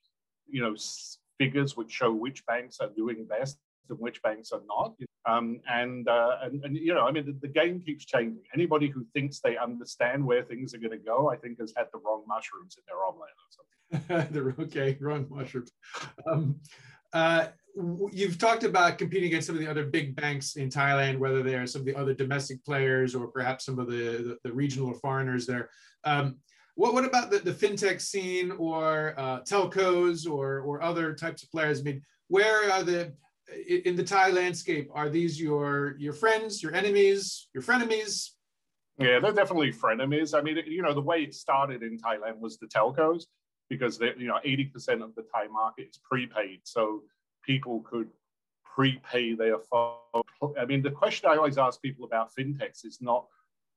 you 0.48 0.62
know, 0.62 0.74
figures 1.38 1.76
which 1.76 1.92
show 1.92 2.12
which 2.12 2.44
banks 2.46 2.78
are 2.80 2.90
doing 2.96 3.24
best 3.24 3.56
and 3.88 3.98
which 3.98 4.22
banks 4.22 4.52
are 4.52 4.62
not. 4.68 4.94
Um, 5.26 5.60
and, 5.68 6.08
uh, 6.08 6.36
and, 6.42 6.64
and, 6.64 6.76
you 6.76 6.94
know, 6.94 7.06
I 7.06 7.12
mean, 7.12 7.26
the, 7.26 7.36
the, 7.40 7.52
game 7.52 7.80
keeps 7.80 8.06
changing. 8.06 8.42
Anybody 8.54 8.88
who 8.88 9.04
thinks 9.12 9.40
they 9.40 9.56
understand 9.56 10.24
where 10.24 10.42
things 10.42 10.74
are 10.74 10.78
going 10.78 10.92
to 10.92 10.96
go, 10.96 11.30
I 11.30 11.36
think 11.36 11.60
has 11.60 11.74
had 11.76 11.86
the 11.92 11.98
wrong 11.98 12.24
mushrooms 12.26 12.78
in 12.78 12.84
their 12.86 13.04
omelet 13.04 13.30
or 13.36 14.46
something. 14.48 14.64
okay, 14.64 14.96
wrong 15.00 15.26
mushrooms. 15.28 15.72
Um, 16.26 16.56
uh, 17.12 17.48
you've 18.12 18.38
talked 18.38 18.64
about 18.64 18.98
competing 18.98 19.28
against 19.28 19.46
some 19.46 19.56
of 19.56 19.60
the 19.60 19.70
other 19.70 19.84
big 19.84 20.16
banks 20.16 20.56
in 20.56 20.70
Thailand, 20.70 21.18
whether 21.18 21.42
they're 21.42 21.66
some 21.66 21.82
of 21.82 21.86
the 21.86 21.96
other 21.96 22.14
domestic 22.14 22.64
players 22.64 23.14
or 23.14 23.26
perhaps 23.26 23.66
some 23.66 23.78
of 23.78 23.88
the, 23.88 23.94
the, 23.94 24.38
the 24.44 24.52
regional 24.52 24.88
or 24.88 24.94
foreigners 24.94 25.46
there. 25.46 25.68
Um, 26.04 26.36
what, 26.76 26.94
what 26.94 27.04
about 27.04 27.30
the, 27.30 27.38
the 27.38 27.52
fintech 27.52 28.00
scene 28.00 28.52
or 28.52 29.14
uh, 29.18 29.40
telcos 29.40 30.28
or, 30.28 30.60
or 30.60 30.82
other 30.82 31.14
types 31.14 31.42
of 31.42 31.50
players? 31.50 31.80
I 31.80 31.82
mean, 31.82 32.02
where 32.28 32.72
are 32.72 32.82
the 32.82 33.12
in 33.68 33.96
the 33.96 34.04
Thai 34.04 34.30
landscape, 34.30 34.90
are 34.94 35.08
these 35.08 35.40
your 35.40 35.96
your 35.98 36.12
friends, 36.12 36.62
your 36.62 36.74
enemies, 36.74 37.48
your 37.54 37.62
frenemies? 37.62 38.30
Yeah, 38.98 39.18
they're 39.18 39.32
definitely 39.32 39.72
frenemies. 39.72 40.38
I 40.38 40.42
mean, 40.42 40.58
you 40.66 40.82
know, 40.82 40.92
the 40.92 41.00
way 41.00 41.22
it 41.22 41.34
started 41.34 41.82
in 41.82 41.98
Thailand 41.98 42.38
was 42.38 42.58
the 42.58 42.66
telcos, 42.66 43.24
because 43.70 43.98
they, 43.98 44.12
you 44.18 44.26
know, 44.26 44.38
80% 44.44 45.02
of 45.02 45.14
the 45.14 45.24
Thai 45.34 45.46
market 45.50 45.88
is 45.90 45.98
prepaid. 45.98 46.60
So 46.64 47.02
people 47.42 47.80
could 47.80 48.08
prepay 48.64 49.34
their 49.34 49.58
phone. 49.58 50.22
I 50.58 50.66
mean, 50.66 50.82
the 50.82 50.90
question 50.90 51.30
I 51.30 51.36
always 51.36 51.56
ask 51.56 51.80
people 51.80 52.04
about 52.04 52.30
fintechs 52.34 52.84
is 52.84 52.98
not 53.00 53.26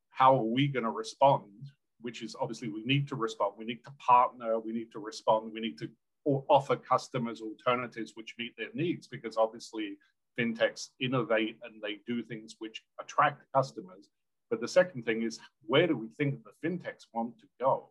how 0.09 0.35
are 0.35 0.43
we 0.43 0.67
going 0.67 0.83
to 0.83 0.91
respond, 0.91 1.71
which 2.01 2.21
is 2.21 2.35
obviously 2.39 2.67
we 2.67 2.83
need 2.83 3.07
to 3.07 3.15
respond. 3.15 3.53
We 3.57 3.65
need 3.65 3.83
to 3.85 3.91
partner. 3.99 4.59
We 4.59 4.73
need 4.73 4.91
to 4.91 4.99
respond. 4.99 5.53
We 5.53 5.61
need 5.61 5.77
to 5.79 5.89
or 6.25 6.43
offer 6.49 6.75
customers 6.75 7.41
alternatives 7.41 8.13
which 8.15 8.35
meet 8.37 8.55
their 8.57 8.73
needs 8.73 9.07
because 9.07 9.37
obviously 9.37 9.97
fintechs 10.39 10.89
innovate 10.99 11.57
and 11.63 11.81
they 11.81 11.99
do 12.07 12.23
things 12.23 12.55
which 12.59 12.83
attract 12.99 13.43
customers. 13.53 14.09
But 14.49 14.61
the 14.61 14.67
second 14.67 15.03
thing 15.03 15.23
is 15.23 15.39
where 15.65 15.87
do 15.87 15.97
we 15.97 16.09
think 16.17 16.39
the 16.43 16.67
fintechs 16.67 17.05
want 17.13 17.37
to 17.39 17.45
go? 17.59 17.89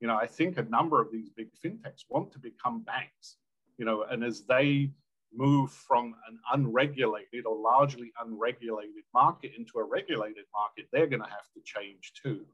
You 0.00 0.08
know, 0.08 0.16
I 0.16 0.26
think 0.26 0.56
a 0.58 0.62
number 0.62 1.00
of 1.00 1.12
these 1.12 1.28
big 1.30 1.48
fintechs 1.64 2.04
want 2.08 2.32
to 2.32 2.38
become 2.38 2.82
banks, 2.82 3.36
you 3.76 3.84
know, 3.84 4.04
and 4.10 4.24
as 4.24 4.42
they 4.42 4.90
move 5.32 5.70
from 5.70 6.14
an 6.28 6.38
unregulated 6.52 7.46
or 7.46 7.56
largely 7.56 8.12
unregulated 8.24 9.04
market 9.14 9.52
into 9.56 9.78
a 9.78 9.84
regulated 9.84 10.44
market, 10.52 10.86
they're 10.92 11.06
going 11.06 11.22
to 11.22 11.28
have 11.28 11.48
to 11.54 11.60
change 11.64 12.12
too. 12.20 12.44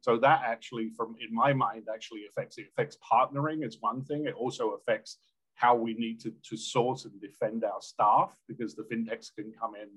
So 0.00 0.16
that 0.18 0.42
actually, 0.44 0.90
from 0.90 1.16
in 1.20 1.34
my 1.34 1.52
mind, 1.52 1.88
actually 1.92 2.24
affects 2.28 2.58
it 2.58 2.68
affects 2.68 2.96
partnering 3.12 3.66
is 3.66 3.78
one 3.80 4.02
thing. 4.02 4.26
It 4.26 4.34
also 4.34 4.70
affects 4.70 5.18
how 5.54 5.74
we 5.74 5.94
need 5.94 6.20
to, 6.20 6.32
to 6.42 6.56
source 6.56 7.04
and 7.04 7.20
defend 7.20 7.64
our 7.64 7.82
staff 7.82 8.34
because 8.48 8.74
the 8.74 8.82
fintechs 8.84 9.34
can 9.34 9.52
come 9.60 9.74
in, 9.74 9.88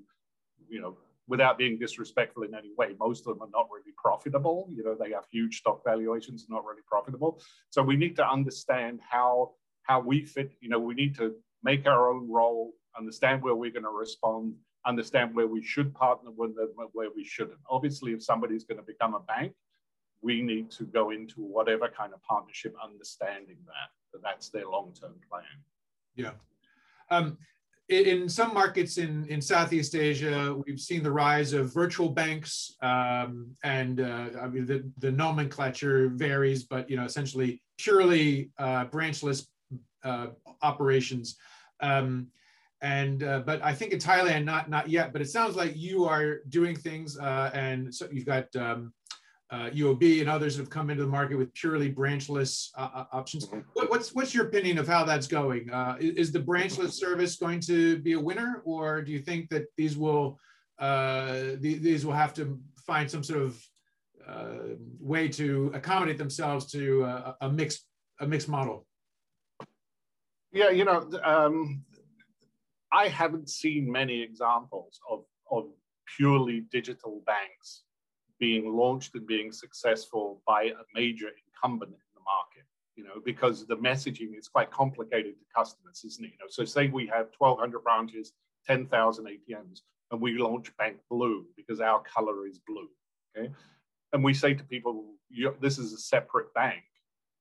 you 0.68 0.80
know, 0.80 0.98
without 1.26 1.56
being 1.56 1.78
disrespectful 1.78 2.42
in 2.42 2.54
any 2.54 2.70
way. 2.76 2.94
Most 3.00 3.26
of 3.26 3.38
them 3.38 3.48
are 3.48 3.50
not 3.50 3.68
really 3.72 3.94
profitable. 3.96 4.68
You 4.70 4.84
know, 4.84 4.94
they 4.94 5.12
have 5.12 5.24
huge 5.30 5.58
stock 5.58 5.82
valuations, 5.82 6.46
not 6.50 6.66
really 6.66 6.82
profitable. 6.86 7.40
So 7.70 7.82
we 7.82 7.96
need 7.96 8.16
to 8.16 8.28
understand 8.28 9.00
how 9.08 9.52
how 9.84 10.00
we 10.00 10.24
fit. 10.24 10.52
You 10.60 10.68
know, 10.68 10.78
we 10.78 10.94
need 10.94 11.16
to 11.16 11.34
make 11.62 11.86
our 11.86 12.10
own 12.10 12.30
role, 12.30 12.72
understand 12.96 13.42
where 13.42 13.54
we're 13.54 13.70
going 13.70 13.84
to 13.84 13.90
respond, 13.90 14.54
understand 14.86 15.34
where 15.34 15.46
we 15.46 15.62
should 15.62 15.94
partner 15.94 16.30
with 16.36 16.56
them, 16.56 16.68
where 16.92 17.08
we 17.16 17.24
shouldn't. 17.24 17.58
Obviously, 17.70 18.12
if 18.12 18.22
somebody's 18.22 18.64
going 18.64 18.78
to 18.78 18.84
become 18.84 19.14
a 19.14 19.20
bank, 19.20 19.52
we 20.24 20.40
need 20.40 20.70
to 20.70 20.84
go 20.84 21.10
into 21.10 21.42
whatever 21.42 21.88
kind 21.88 22.14
of 22.14 22.22
partnership, 22.22 22.74
understanding 22.82 23.58
that, 23.66 23.90
that 24.12 24.22
that's 24.22 24.48
their 24.48 24.66
long-term 24.66 25.14
plan. 25.30 25.44
Yeah. 26.16 26.32
Um, 27.10 27.36
in 27.90 28.30
some 28.30 28.54
markets 28.54 28.96
in, 28.96 29.26
in 29.26 29.42
Southeast 29.42 29.94
Asia, 29.94 30.56
we've 30.66 30.80
seen 30.80 31.02
the 31.02 31.10
rise 31.12 31.52
of 31.52 31.72
virtual 31.74 32.08
banks, 32.08 32.76
um, 32.80 33.54
and 33.62 34.00
uh, 34.00 34.30
I 34.40 34.48
mean 34.48 34.64
the, 34.64 34.90
the 34.98 35.12
nomenclature 35.12 36.08
varies, 36.08 36.64
but 36.64 36.88
you 36.88 36.96
know 36.96 37.04
essentially 37.04 37.62
purely 37.76 38.50
uh, 38.58 38.86
branchless 38.86 39.48
uh, 40.02 40.28
operations. 40.62 41.36
Um, 41.80 42.28
and 42.80 43.22
uh, 43.22 43.40
but 43.40 43.62
I 43.62 43.74
think 43.74 43.92
in 43.92 43.98
Thailand, 43.98 44.44
not 44.44 44.70
not 44.70 44.88
yet. 44.88 45.12
But 45.12 45.20
it 45.20 45.28
sounds 45.28 45.54
like 45.54 45.76
you 45.76 46.06
are 46.06 46.40
doing 46.48 46.76
things, 46.76 47.18
uh, 47.18 47.50
and 47.52 47.94
so 47.94 48.08
you've 48.10 48.26
got 48.26 48.54
um, 48.56 48.94
uh, 49.54 49.70
UOB 49.70 50.20
and 50.20 50.28
others 50.28 50.56
have 50.56 50.68
come 50.68 50.90
into 50.90 51.04
the 51.04 51.10
market 51.10 51.36
with 51.36 51.54
purely 51.54 51.88
branchless 51.88 52.72
uh, 52.76 52.88
uh 52.92 53.04
options. 53.12 53.46
Mm-hmm. 53.46 53.60
What, 53.74 53.88
what's 53.90 54.12
what's 54.12 54.34
your 54.34 54.46
opinion 54.46 54.78
of 54.78 54.88
how 54.88 55.04
that's 55.04 55.28
going? 55.28 55.70
Uh, 55.70 55.96
is, 56.00 56.14
is, 56.16 56.32
the 56.32 56.40
branchless 56.40 56.98
service 57.04 57.36
going 57.36 57.60
to 57.60 57.98
be 57.98 58.14
a 58.14 58.20
winner, 58.20 58.62
or 58.64 59.00
do 59.02 59.12
you 59.12 59.20
think 59.20 59.48
that 59.50 59.66
these 59.76 59.96
will 59.96 60.40
uh, 60.80 61.54
the, 61.60 61.78
these 61.78 62.04
will 62.04 62.14
have 62.14 62.34
to 62.34 62.58
find 62.78 63.08
some 63.08 63.22
sort 63.22 63.42
of 63.42 63.62
uh, 64.26 64.74
way 64.98 65.28
to 65.28 65.70
accommodate 65.72 66.18
themselves 66.18 66.66
to 66.72 67.04
a, 67.04 67.36
a 67.42 67.48
mixed 67.48 67.86
a 68.20 68.26
mixed 68.26 68.48
model? 68.48 68.86
Yeah, 70.52 70.70
you 70.70 70.84
know, 70.84 71.08
um, 71.22 71.84
I 72.92 73.06
haven't 73.08 73.48
seen 73.50 73.90
many 73.90 74.20
examples 74.22 75.00
of, 75.08 75.24
of 75.50 75.66
purely 76.16 76.64
digital 76.72 77.22
banks 77.26 77.84
being 78.38 78.74
launched 78.74 79.14
and 79.14 79.26
being 79.26 79.52
successful 79.52 80.42
by 80.46 80.64
a 80.64 80.84
major 80.94 81.28
incumbent 81.46 81.92
in 81.92 81.98
the 82.14 82.20
market, 82.24 82.66
you 82.96 83.04
know, 83.04 83.20
because 83.24 83.66
the 83.66 83.76
messaging 83.76 84.36
is 84.38 84.48
quite 84.48 84.70
complicated 84.70 85.34
to 85.38 85.44
customers, 85.54 86.02
isn't 86.04 86.24
it? 86.24 86.32
You 86.32 86.38
know, 86.40 86.48
so 86.48 86.64
say 86.64 86.88
we 86.88 87.06
have 87.06 87.28
1,200 87.38 87.82
branches, 87.82 88.32
10,000 88.66 89.26
ATMs, 89.26 89.80
and 90.10 90.20
we 90.20 90.38
launch 90.38 90.76
Bank 90.76 90.98
Blue 91.10 91.46
because 91.56 91.80
our 91.80 92.02
color 92.02 92.46
is 92.46 92.58
blue, 92.66 92.88
okay? 93.36 93.50
And 94.12 94.22
we 94.22 94.34
say 94.34 94.54
to 94.54 94.64
people, 94.64 95.14
this 95.60 95.78
is 95.78 95.92
a 95.92 95.98
separate 95.98 96.52
bank. 96.54 96.82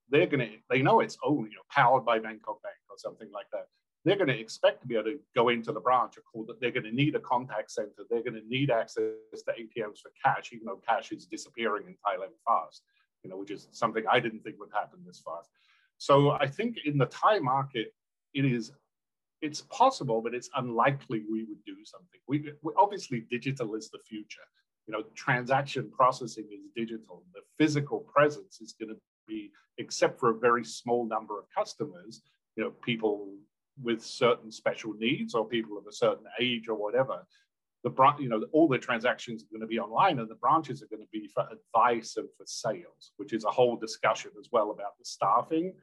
They're 0.10 0.28
gonna, 0.28 0.50
they 0.70 0.82
know 0.82 1.00
it's 1.00 1.18
owned, 1.24 1.52
you 1.52 1.58
know, 1.58 1.64
powered 1.70 2.06
by 2.06 2.20
Bangkok 2.20 2.62
Bank 2.62 2.76
or 2.90 2.98
something 2.98 3.30
like 3.32 3.48
that. 3.52 3.68
They're 4.06 4.18
going 4.18 4.28
to 4.28 4.40
expect 4.40 4.82
to 4.82 4.88
be 4.88 4.96
able 4.96 5.06
to 5.06 5.20
go 5.36 5.50
into 5.50 5.72
the 5.72 5.80
branch 5.80 6.18
or 6.18 6.22
call 6.22 6.46
that 6.46 6.60
they're 6.60 6.72
going 6.72 6.84
to 6.84 6.92
need 6.92 7.16
a 7.16 7.20
contact 7.20 7.72
center. 7.72 8.04
They're 8.10 8.24
going 8.24 8.40
to 8.42 8.48
need 8.48 8.70
access 8.70 9.14
to 9.32 9.52
ATMs 9.52 10.00
for 10.02 10.12
cash, 10.24 10.52
even 10.52 10.66
though 10.66 10.82
cash 10.88 11.12
is 11.12 11.26
disappearing 11.26 11.86
in 11.88 11.94
Thailand 11.94 12.34
fast, 12.46 12.82
you 13.24 13.30
know, 13.30 13.38
which 13.38 13.52
is 13.52 13.70
something 13.72 14.04
I 14.12 14.20
didn't 14.20 14.42
think 14.42 14.60
would 14.60 14.74
happen 14.74 15.00
this 15.06 15.22
fast. 15.26 15.50
So 15.98 16.32
I 16.32 16.48
think 16.48 16.78
in 16.84 16.98
the 16.98 17.06
Thai 17.06 17.40
market, 17.40 17.94
it 18.34 18.46
is 18.46 18.74
it's 19.44 19.62
possible, 19.64 20.22
but 20.22 20.34
it's 20.34 20.50
unlikely 20.56 21.24
we 21.30 21.44
would 21.44 21.64
do 21.66 21.76
something. 21.84 22.20
We, 22.30 22.54
we, 22.62 22.72
obviously 22.78 23.26
digital 23.30 23.76
is 23.76 23.90
the 23.90 24.00
future. 24.08 24.48
You 24.88 24.94
know, 24.94 25.04
transaction 25.16 25.92
processing 25.92 26.48
is 26.50 26.62
digital. 26.76 27.24
The 27.34 27.42
physical 27.58 28.00
presence 28.00 28.62
is 28.62 28.74
going 28.80 28.96
to 28.96 29.02
be, 29.28 29.52
except 29.80 30.18
for 30.18 30.30
a 30.30 30.40
very 30.40 30.64
small 30.64 31.06
number 31.06 31.38
of 31.38 31.46
customers, 31.56 32.22
you 32.56 32.64
know, 32.64 32.72
people 32.86 33.36
with 33.82 34.04
certain 34.04 34.52
special 34.52 34.94
needs 34.94 35.34
or 35.34 35.48
people 35.48 35.78
of 35.78 35.88
a 35.88 35.92
certain 35.92 36.26
age 36.40 36.68
or 36.68 36.76
whatever, 36.76 37.26
the 37.84 38.14
you 38.20 38.30
know, 38.30 38.46
all 38.54 38.68
the 38.68 38.78
transactions 38.78 39.44
are 39.44 39.48
going 39.52 39.62
to 39.62 39.68
be 39.68 39.80
online 39.80 40.20
and 40.20 40.30
the 40.30 40.36
branches 40.36 40.82
are 40.82 40.88
going 40.88 41.02
to 41.02 41.10
be 41.12 41.28
for 41.28 41.46
advice 41.52 42.16
and 42.18 42.30
for 42.38 42.46
sales, 42.46 43.12
which 43.18 43.34
is 43.34 43.44
a 43.44 43.52
whole 43.52 43.76
discussion 43.76 44.32
as 44.40 44.48
well 44.52 44.72
about 44.72 44.98
the 44.98 45.06
staffing. 45.06 45.74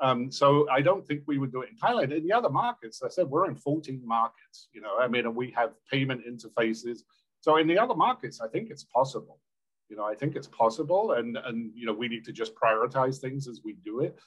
Um, 0.00 0.30
so 0.30 0.68
I 0.70 0.80
don't 0.80 1.04
think 1.04 1.22
we 1.26 1.38
would 1.38 1.50
do 1.50 1.62
it 1.62 1.70
in 1.70 1.76
Thailand. 1.76 2.16
In 2.16 2.26
the 2.26 2.32
other 2.32 2.50
markets, 2.50 3.02
I 3.02 3.08
said 3.08 3.26
we're 3.26 3.48
in 3.48 3.56
14 3.56 4.02
markets, 4.04 4.68
you 4.72 4.80
know, 4.80 4.98
I 4.98 5.08
mean, 5.08 5.24
and 5.24 5.34
we 5.34 5.50
have 5.52 5.72
payment 5.90 6.22
interfaces. 6.26 6.98
So 7.40 7.56
in 7.56 7.66
the 7.66 7.78
other 7.78 7.94
markets, 7.94 8.40
I 8.40 8.48
think 8.48 8.70
it's 8.70 8.84
possible. 8.84 9.40
You 9.88 9.96
know, 9.96 10.04
I 10.04 10.14
think 10.14 10.36
it's 10.36 10.48
possible, 10.48 11.12
and 11.12 11.38
and 11.38 11.70
you 11.74 11.86
know, 11.86 11.94
we 11.94 12.08
need 12.08 12.24
to 12.26 12.32
just 12.32 12.54
prioritize 12.54 13.18
things 13.18 13.48
as 13.48 13.62
we 13.64 13.72
do 13.84 14.00
it. 14.00 14.18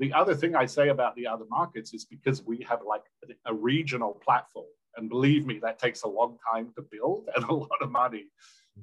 The 0.00 0.12
other 0.14 0.34
thing 0.34 0.56
I 0.56 0.66
say 0.66 0.88
about 0.88 1.14
the 1.14 1.26
other 1.26 1.44
markets 1.50 1.92
is 1.92 2.06
because 2.06 2.42
we 2.42 2.66
have 2.68 2.80
like 2.86 3.02
a 3.46 3.54
regional 3.54 4.14
platform, 4.24 4.66
and 4.96 5.08
believe 5.08 5.46
me, 5.46 5.60
that 5.62 5.78
takes 5.78 6.02
a 6.02 6.08
long 6.08 6.38
time 6.52 6.72
to 6.76 6.82
build 6.90 7.28
and 7.36 7.44
a 7.44 7.54
lot 7.54 7.82
of 7.82 7.90
money. 7.90 8.24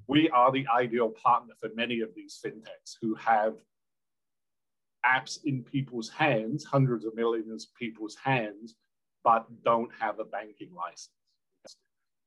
We 0.08 0.30
are 0.30 0.52
the 0.52 0.68
ideal 0.74 1.10
partner 1.10 1.56
for 1.60 1.70
many 1.76 2.02
of 2.02 2.10
these 2.16 2.40
fintechs 2.44 2.98
who 3.02 3.16
have 3.16 3.56
apps 5.06 5.40
in 5.44 5.64
people's 5.64 6.10
hands, 6.10 6.64
hundreds 6.66 7.04
of 7.04 7.16
millions 7.16 7.66
of 7.66 7.76
people's 7.76 8.16
hands, 8.16 8.76
but 9.24 9.48
don't 9.64 9.90
have 10.00 10.20
a 10.20 10.26
banking 10.26 10.72
license. 10.76 11.10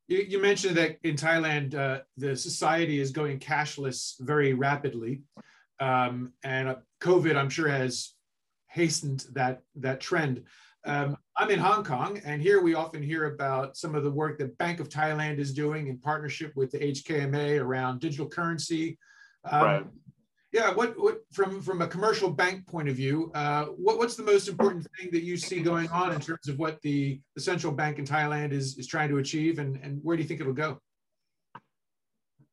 You, 0.07 0.17
you 0.17 0.41
mentioned 0.41 0.75
that 0.75 0.97
in 1.03 1.15
Thailand, 1.15 1.75
uh, 1.75 2.01
the 2.17 2.35
society 2.35 2.99
is 2.99 3.11
going 3.11 3.39
cashless 3.39 4.15
very 4.19 4.53
rapidly. 4.53 5.21
Um, 5.79 6.33
and 6.43 6.67
uh, 6.67 6.75
COVID, 6.99 7.37
I'm 7.37 7.49
sure, 7.49 7.69
has 7.69 8.13
hastened 8.71 9.25
that 9.33 9.61
that 9.75 9.99
trend. 9.99 10.43
Um, 10.85 11.15
I'm 11.37 11.51
in 11.51 11.59
Hong 11.59 11.83
Kong, 11.83 12.19
and 12.25 12.41
here 12.41 12.61
we 12.61 12.73
often 12.73 13.03
hear 13.03 13.25
about 13.25 13.77
some 13.77 13.93
of 13.93 14.03
the 14.03 14.11
work 14.11 14.39
that 14.39 14.57
Bank 14.57 14.79
of 14.79 14.89
Thailand 14.89 15.37
is 15.37 15.53
doing 15.53 15.87
in 15.87 15.99
partnership 15.99 16.53
with 16.55 16.71
the 16.71 16.79
HKMA 16.79 17.61
around 17.61 17.99
digital 17.99 18.27
currency. 18.27 18.97
Um, 19.49 19.63
right. 19.63 19.85
Yeah. 20.51 20.73
What 20.73 20.99
what 20.99 21.21
from 21.31 21.61
from 21.61 21.81
a 21.81 21.87
commercial 21.87 22.29
bank 22.29 22.67
point 22.67 22.89
of 22.89 22.95
view, 22.95 23.31
uh, 23.35 23.65
what 23.65 23.97
what's 23.97 24.15
the 24.15 24.23
most 24.23 24.47
important 24.47 24.87
thing 24.97 25.09
that 25.11 25.23
you 25.23 25.37
see 25.37 25.61
going 25.61 25.87
on 25.89 26.13
in 26.13 26.19
terms 26.19 26.47
of 26.47 26.57
what 26.57 26.81
the, 26.81 27.21
the 27.35 27.41
central 27.41 27.71
bank 27.71 27.99
in 27.99 28.05
Thailand 28.05 28.51
is 28.51 28.77
is 28.77 28.87
trying 28.87 29.09
to 29.09 29.19
achieve, 29.19 29.59
and 29.59 29.79
and 29.83 29.99
where 30.03 30.17
do 30.17 30.23
you 30.23 30.27
think 30.27 30.41
it'll 30.41 30.53
go? 30.53 30.79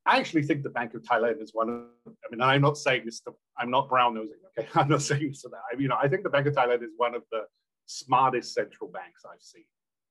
I 0.09 0.17
actually 0.17 0.43
think 0.43 0.63
the 0.63 0.71
Bank 0.71 0.95
of 0.95 1.03
Thailand 1.03 1.43
is 1.43 1.51
one 1.53 1.69
of, 1.69 1.83
I 2.07 2.31
mean, 2.31 2.41
I'm 2.41 2.63
not 2.63 2.79
saying 2.79 3.03
this, 3.05 3.21
to, 3.21 3.33
I'm 3.59 3.71
not 3.71 3.91
brown 3.91 4.15
nosing, 4.15 4.39
okay? 4.59 4.67
I'm 4.75 4.89
not 4.89 5.03
saying 5.03 5.29
this 5.29 5.43
to 5.43 5.51
that. 5.51 5.61
I 5.71 5.75
mean, 5.75 5.83
you 5.83 5.89
know, 5.89 5.99
I 6.03 6.09
think 6.09 6.23
the 6.23 6.31
Bank 6.31 6.47
of 6.47 6.55
Thailand 6.55 6.83
is 6.83 6.93
one 6.97 7.15
of 7.15 7.25
the 7.31 7.43
smartest 7.85 8.55
central 8.55 8.91
banks 8.91 9.25
I've 9.31 9.43
seen. 9.43 9.67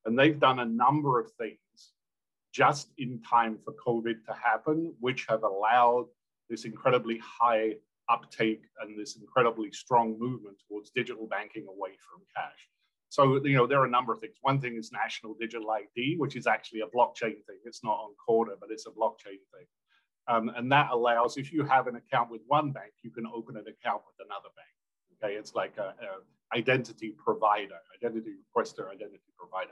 And 0.06 0.18
they've 0.18 0.39
done 0.39 0.60
a 0.60 0.66
number 0.66 1.20
of 1.20 1.32
things 1.39 1.58
just 2.54 2.92
in 3.00 3.22
time 3.24 3.58
for 3.66 3.74
COVID 3.74 4.24
to 4.27 4.34
happen, 4.34 4.94
which 5.00 5.25
have 5.30 5.42
allowed 5.42 6.06
this 6.48 6.66
incredibly 6.66 7.20
high 7.20 7.74
uptake 8.08 8.62
and 8.82 8.98
this 8.98 9.18
incredibly 9.18 9.72
strong 9.72 10.18
movement 10.20 10.58
towards 10.70 10.92
digital 10.92 11.25
banking 11.25 11.66
away 11.68 11.98
from 12.08 12.22
cash. 12.36 12.70
So, 13.10 13.44
you 13.44 13.56
know, 13.56 13.66
there 13.66 13.80
are 13.80 13.86
a 13.86 13.89
number 13.89 14.13
of 14.13 14.20
things. 14.20 14.36
One 14.42 14.62
thing 14.62 14.75
is 14.75 14.92
national 14.92 15.36
digital 15.39 15.72
ID, 15.72 16.18
which 16.18 16.36
is 16.36 16.46
actually 16.46 16.82
a 16.82 16.88
blockchain 16.88 17.44
thing. 17.48 17.58
It's 17.66 17.84
not 17.84 17.94
on 17.94 18.12
Corda, 18.24 18.54
but 18.60 18.70
it's 18.70 18.86
a 18.86 18.92
blockchain 18.92 19.42
thing. 19.54 19.66
Um, 20.27 20.51
and 20.55 20.72
that 20.72 20.89
allows, 20.91 21.38
if 21.38 21.53
you 21.53 21.63
have 21.63 21.88
an 21.88 21.96
account 21.96 22.29
with 22.29 22.41
one 22.48 22.72
bank, 22.72 22.93
you 23.01 23.12
can 23.12 23.25
open 23.27 23.55
an 23.55 23.65
account 23.67 24.01
with 24.05 24.25
another 24.25 24.50
bank. 24.55 24.67
Okay, 25.24 25.36
it's 25.36 25.55
like 25.55 25.77
a, 25.77 25.96
a 26.01 26.57
identity 26.57 27.15
provider, 27.17 27.77
identity 27.96 28.34
requester, 28.36 28.91
identity 28.91 29.31
provider. 29.38 29.72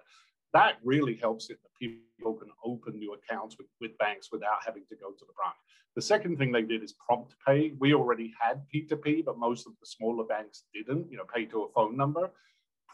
That 0.53 0.77
really 0.83 1.15
helps 1.15 1.49
it 1.49 1.59
that 1.61 1.69
people 1.79 2.33
can 2.33 2.49
open 2.63 2.97
new 2.97 3.13
accounts 3.13 3.57
with, 3.57 3.67
with 3.81 3.97
banks 3.97 4.29
without 4.31 4.59
having 4.65 4.83
to 4.89 4.95
go 4.95 5.11
to 5.11 5.25
the 5.25 5.33
branch. 5.33 5.57
The 5.95 6.01
second 6.01 6.37
thing 6.37 6.51
they 6.51 6.61
did 6.61 6.83
is 6.83 6.93
prompt 6.93 7.35
pay. 7.45 7.73
We 7.79 7.93
already 7.93 8.33
had 8.39 8.63
P2P, 8.73 9.25
but 9.25 9.37
most 9.37 9.67
of 9.67 9.73
the 9.79 9.85
smaller 9.85 10.23
banks 10.23 10.63
didn't, 10.73 11.11
you 11.11 11.17
know, 11.17 11.25
pay 11.33 11.45
to 11.45 11.63
a 11.63 11.69
phone 11.69 11.95
number 11.97 12.31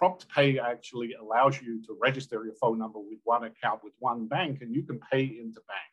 Prompt 0.02 0.28
Pay 0.30 0.58
actually 0.58 1.14
allows 1.14 1.62
you 1.62 1.80
to 1.84 1.96
register 2.02 2.44
your 2.44 2.56
phone 2.56 2.80
number 2.80 2.98
with 2.98 3.20
one 3.24 3.44
account 3.44 3.84
with 3.84 3.94
one 4.00 4.26
bank, 4.26 4.62
and 4.62 4.74
you 4.74 4.82
can 4.82 5.00
pay 5.12 5.22
into 5.22 5.62
bank. 5.68 5.91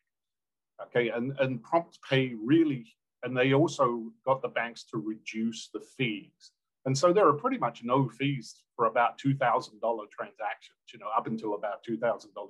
Okay, 0.83 1.09
and, 1.09 1.37
and 1.39 1.61
Prompt 1.61 1.99
Pay 2.09 2.35
really, 2.41 2.85
and 3.23 3.35
they 3.35 3.53
also 3.53 4.11
got 4.25 4.41
the 4.41 4.47
banks 4.47 4.83
to 4.85 4.97
reduce 4.97 5.69
the 5.73 5.81
fees. 5.97 6.51
And 6.85 6.97
so 6.97 7.11
there 7.11 7.27
are 7.27 7.33
pretty 7.33 7.57
much 7.57 7.83
no 7.83 8.07
fees 8.07 8.63
for 8.75 8.85
about 8.85 9.19
$2,000 9.19 9.37
transactions. 9.37 10.77
You 10.93 10.99
know, 10.99 11.09
up 11.15 11.27
until 11.27 11.55
about 11.55 11.83
$2,000 11.83 11.99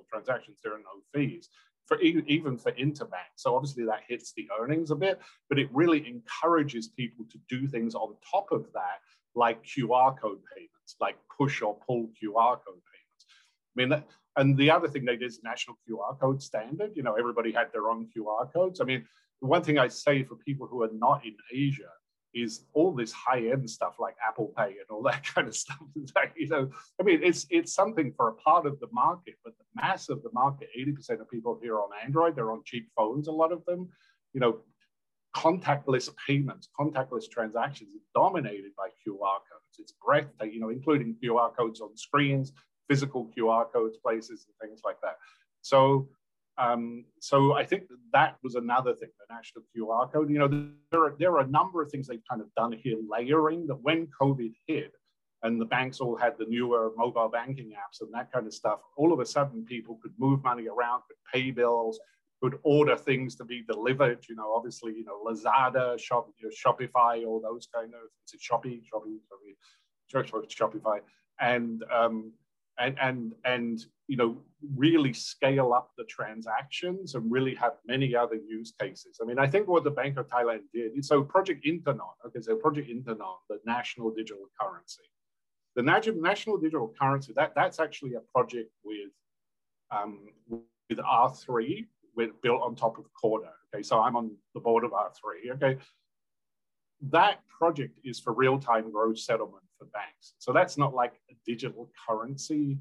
transactions, 0.08 0.60
there 0.62 0.74
are 0.74 0.78
no 0.78 1.02
fees 1.12 1.48
for 1.90 2.00
even 2.00 2.56
for 2.56 2.70
interbank. 2.72 3.32
So 3.34 3.56
obviously 3.56 3.84
that 3.84 4.02
hits 4.06 4.32
the 4.32 4.48
earnings 4.60 4.92
a 4.92 4.94
bit, 4.94 5.20
but 5.48 5.58
it 5.58 5.68
really 5.72 6.06
encourages 6.06 6.86
people 6.86 7.24
to 7.32 7.38
do 7.48 7.66
things 7.66 7.96
on 7.96 8.14
top 8.30 8.52
of 8.52 8.72
that, 8.74 9.00
like 9.34 9.64
QR 9.64 10.16
code 10.16 10.38
payments, 10.54 10.94
like 11.00 11.16
push 11.36 11.62
or 11.62 11.76
pull 11.84 12.08
QR 12.22 12.58
code 12.64 12.80
payments. 12.86 13.26
I 13.26 13.74
mean, 13.74 13.88
that, 13.88 14.06
and 14.36 14.56
the 14.56 14.70
other 14.70 14.88
thing 14.88 15.04
they 15.04 15.16
did 15.16 15.26
is 15.26 15.40
national 15.42 15.76
QR 15.88 16.18
code 16.18 16.42
standard. 16.42 16.92
You 16.94 17.02
know, 17.02 17.14
everybody 17.14 17.52
had 17.52 17.72
their 17.72 17.90
own 17.90 18.08
QR 18.16 18.52
codes. 18.52 18.80
I 18.80 18.84
mean, 18.84 19.04
the 19.40 19.48
one 19.48 19.62
thing 19.62 19.78
I 19.78 19.88
say 19.88 20.22
for 20.22 20.36
people 20.36 20.66
who 20.66 20.82
are 20.82 20.90
not 20.92 21.24
in 21.24 21.36
Asia 21.52 21.90
is 22.32 22.66
all 22.74 22.94
this 22.94 23.10
high-end 23.12 23.68
stuff 23.68 23.96
like 23.98 24.14
Apple 24.26 24.52
Pay 24.56 24.68
and 24.68 24.86
all 24.88 25.02
that 25.02 25.24
kind 25.34 25.48
of 25.48 25.56
stuff. 25.56 25.78
You 26.36 26.48
know, 26.48 26.70
I 27.00 27.02
mean, 27.02 27.20
it's 27.22 27.46
it's 27.50 27.74
something 27.74 28.12
for 28.16 28.28
a 28.28 28.34
part 28.34 28.66
of 28.66 28.78
the 28.80 28.88
market, 28.92 29.34
but 29.44 29.54
the 29.58 29.64
mass 29.82 30.08
of 30.08 30.22
the 30.22 30.30
market, 30.32 30.68
80% 30.78 31.20
of 31.20 31.30
people 31.30 31.58
here 31.60 31.78
on 31.78 31.88
Android, 32.04 32.36
they're 32.36 32.52
on 32.52 32.62
cheap 32.64 32.88
phones, 32.96 33.28
a 33.28 33.32
lot 33.32 33.52
of 33.52 33.64
them. 33.64 33.88
You 34.32 34.40
know, 34.40 34.60
contactless 35.34 36.10
payments, 36.26 36.68
contactless 36.78 37.28
transactions 37.30 37.94
is 37.94 38.02
dominated 38.14 38.72
by 38.76 38.88
QR 38.88 39.38
codes. 39.50 39.78
It's 39.78 39.94
breathtaking, 40.04 40.54
you 40.54 40.60
know, 40.60 40.70
including 40.70 41.16
QR 41.22 41.56
codes 41.56 41.80
on 41.80 41.96
screens, 41.96 42.52
physical 42.90 43.30
QR 43.36 43.72
codes, 43.72 43.96
places, 43.98 44.46
and 44.46 44.68
things 44.68 44.82
like 44.84 44.96
that. 45.02 45.16
So 45.62 46.08
um, 46.58 47.04
so 47.20 47.54
I 47.54 47.64
think 47.64 47.84
that 48.12 48.36
was 48.42 48.54
another 48.54 48.94
thing, 48.94 49.08
the 49.18 49.34
national 49.34 49.64
QR 49.74 50.12
code. 50.12 50.30
You 50.30 50.38
know, 50.38 50.48
there 50.92 51.04
are, 51.04 51.14
there 51.18 51.32
are 51.32 51.40
a 51.40 51.46
number 51.46 51.80
of 51.80 51.90
things 51.90 52.06
they've 52.06 52.22
kind 52.28 52.42
of 52.42 52.48
done 52.54 52.72
here, 52.72 52.96
layering 53.08 53.66
that 53.68 53.76
when 53.76 54.08
COVID 54.20 54.52
hit 54.66 54.92
and 55.42 55.58
the 55.58 55.64
banks 55.64 56.00
all 56.00 56.16
had 56.16 56.34
the 56.38 56.44
newer 56.44 56.92
mobile 56.96 57.30
banking 57.30 57.70
apps 57.70 58.02
and 58.02 58.12
that 58.12 58.30
kind 58.30 58.46
of 58.46 58.52
stuff, 58.52 58.80
all 58.98 59.12
of 59.12 59.20
a 59.20 59.26
sudden 59.26 59.64
people 59.64 59.98
could 60.02 60.12
move 60.18 60.42
money 60.44 60.66
around, 60.68 61.00
could 61.08 61.16
pay 61.32 61.50
bills, 61.50 61.98
could 62.42 62.58
order 62.62 62.96
things 62.96 63.34
to 63.36 63.44
be 63.44 63.62
delivered. 63.62 64.18
You 64.28 64.34
know, 64.34 64.52
obviously, 64.54 64.92
you 64.92 65.04
know, 65.04 65.22
Lazada, 65.24 65.98
Shop, 65.98 66.28
you 66.38 66.48
know, 66.48 66.52
Shopify, 66.54 67.26
all 67.26 67.40
those 67.40 67.68
kind 67.74 67.94
of, 67.94 68.00
is 68.26 68.34
it 68.34 68.40
Shopee, 68.40 68.82
Shopee, 68.92 69.18
Shopee, 70.12 70.54
Shopify. 70.54 71.00
And, 71.40 71.84
um, 71.90 72.32
and, 72.80 72.96
and, 73.00 73.32
and 73.44 73.84
you 74.08 74.16
know, 74.16 74.38
really 74.76 75.12
scale 75.12 75.72
up 75.72 75.90
the 75.96 76.04
transactions 76.04 77.14
and 77.14 77.30
really 77.30 77.54
have 77.54 77.74
many 77.86 78.14
other 78.14 78.36
use 78.36 78.72
cases. 78.80 79.18
I 79.22 79.26
mean, 79.26 79.38
I 79.38 79.46
think 79.46 79.68
what 79.68 79.84
the 79.84 79.90
Bank 79.90 80.16
of 80.18 80.26
Thailand 80.26 80.60
did, 80.72 81.04
so 81.04 81.22
Project 81.22 81.64
Inthanon, 81.64 82.14
okay, 82.26 82.40
so 82.40 82.56
Project 82.56 82.90
Inthanon, 82.90 83.36
the 83.48 83.58
national 83.64 84.10
digital 84.10 84.46
currency. 84.60 85.02
The 85.76 85.82
national 85.82 86.56
digital 86.58 86.92
currency, 87.00 87.32
that, 87.36 87.52
that's 87.54 87.78
actually 87.78 88.14
a 88.14 88.20
project 88.34 88.70
with, 88.82 89.10
um, 89.90 90.20
with 90.48 90.98
R3, 90.98 91.86
with, 92.16 92.30
built 92.42 92.62
on 92.62 92.74
top 92.74 92.98
of 92.98 93.04
Corda. 93.14 93.52
Okay, 93.72 93.82
so 93.82 94.00
I'm 94.00 94.16
on 94.16 94.32
the 94.54 94.60
board 94.60 94.84
of 94.84 94.90
R3, 94.90 95.54
okay. 95.54 95.78
That 97.02 97.40
project 97.48 97.98
is 98.04 98.18
for 98.18 98.32
real-time 98.32 98.90
gross 98.90 99.24
settlement 99.24 99.64
for 99.80 99.86
banks. 99.86 100.34
So 100.38 100.52
that's 100.52 100.78
not 100.78 100.94
like 100.94 101.14
a 101.30 101.34
digital 101.44 101.90
currency 102.06 102.78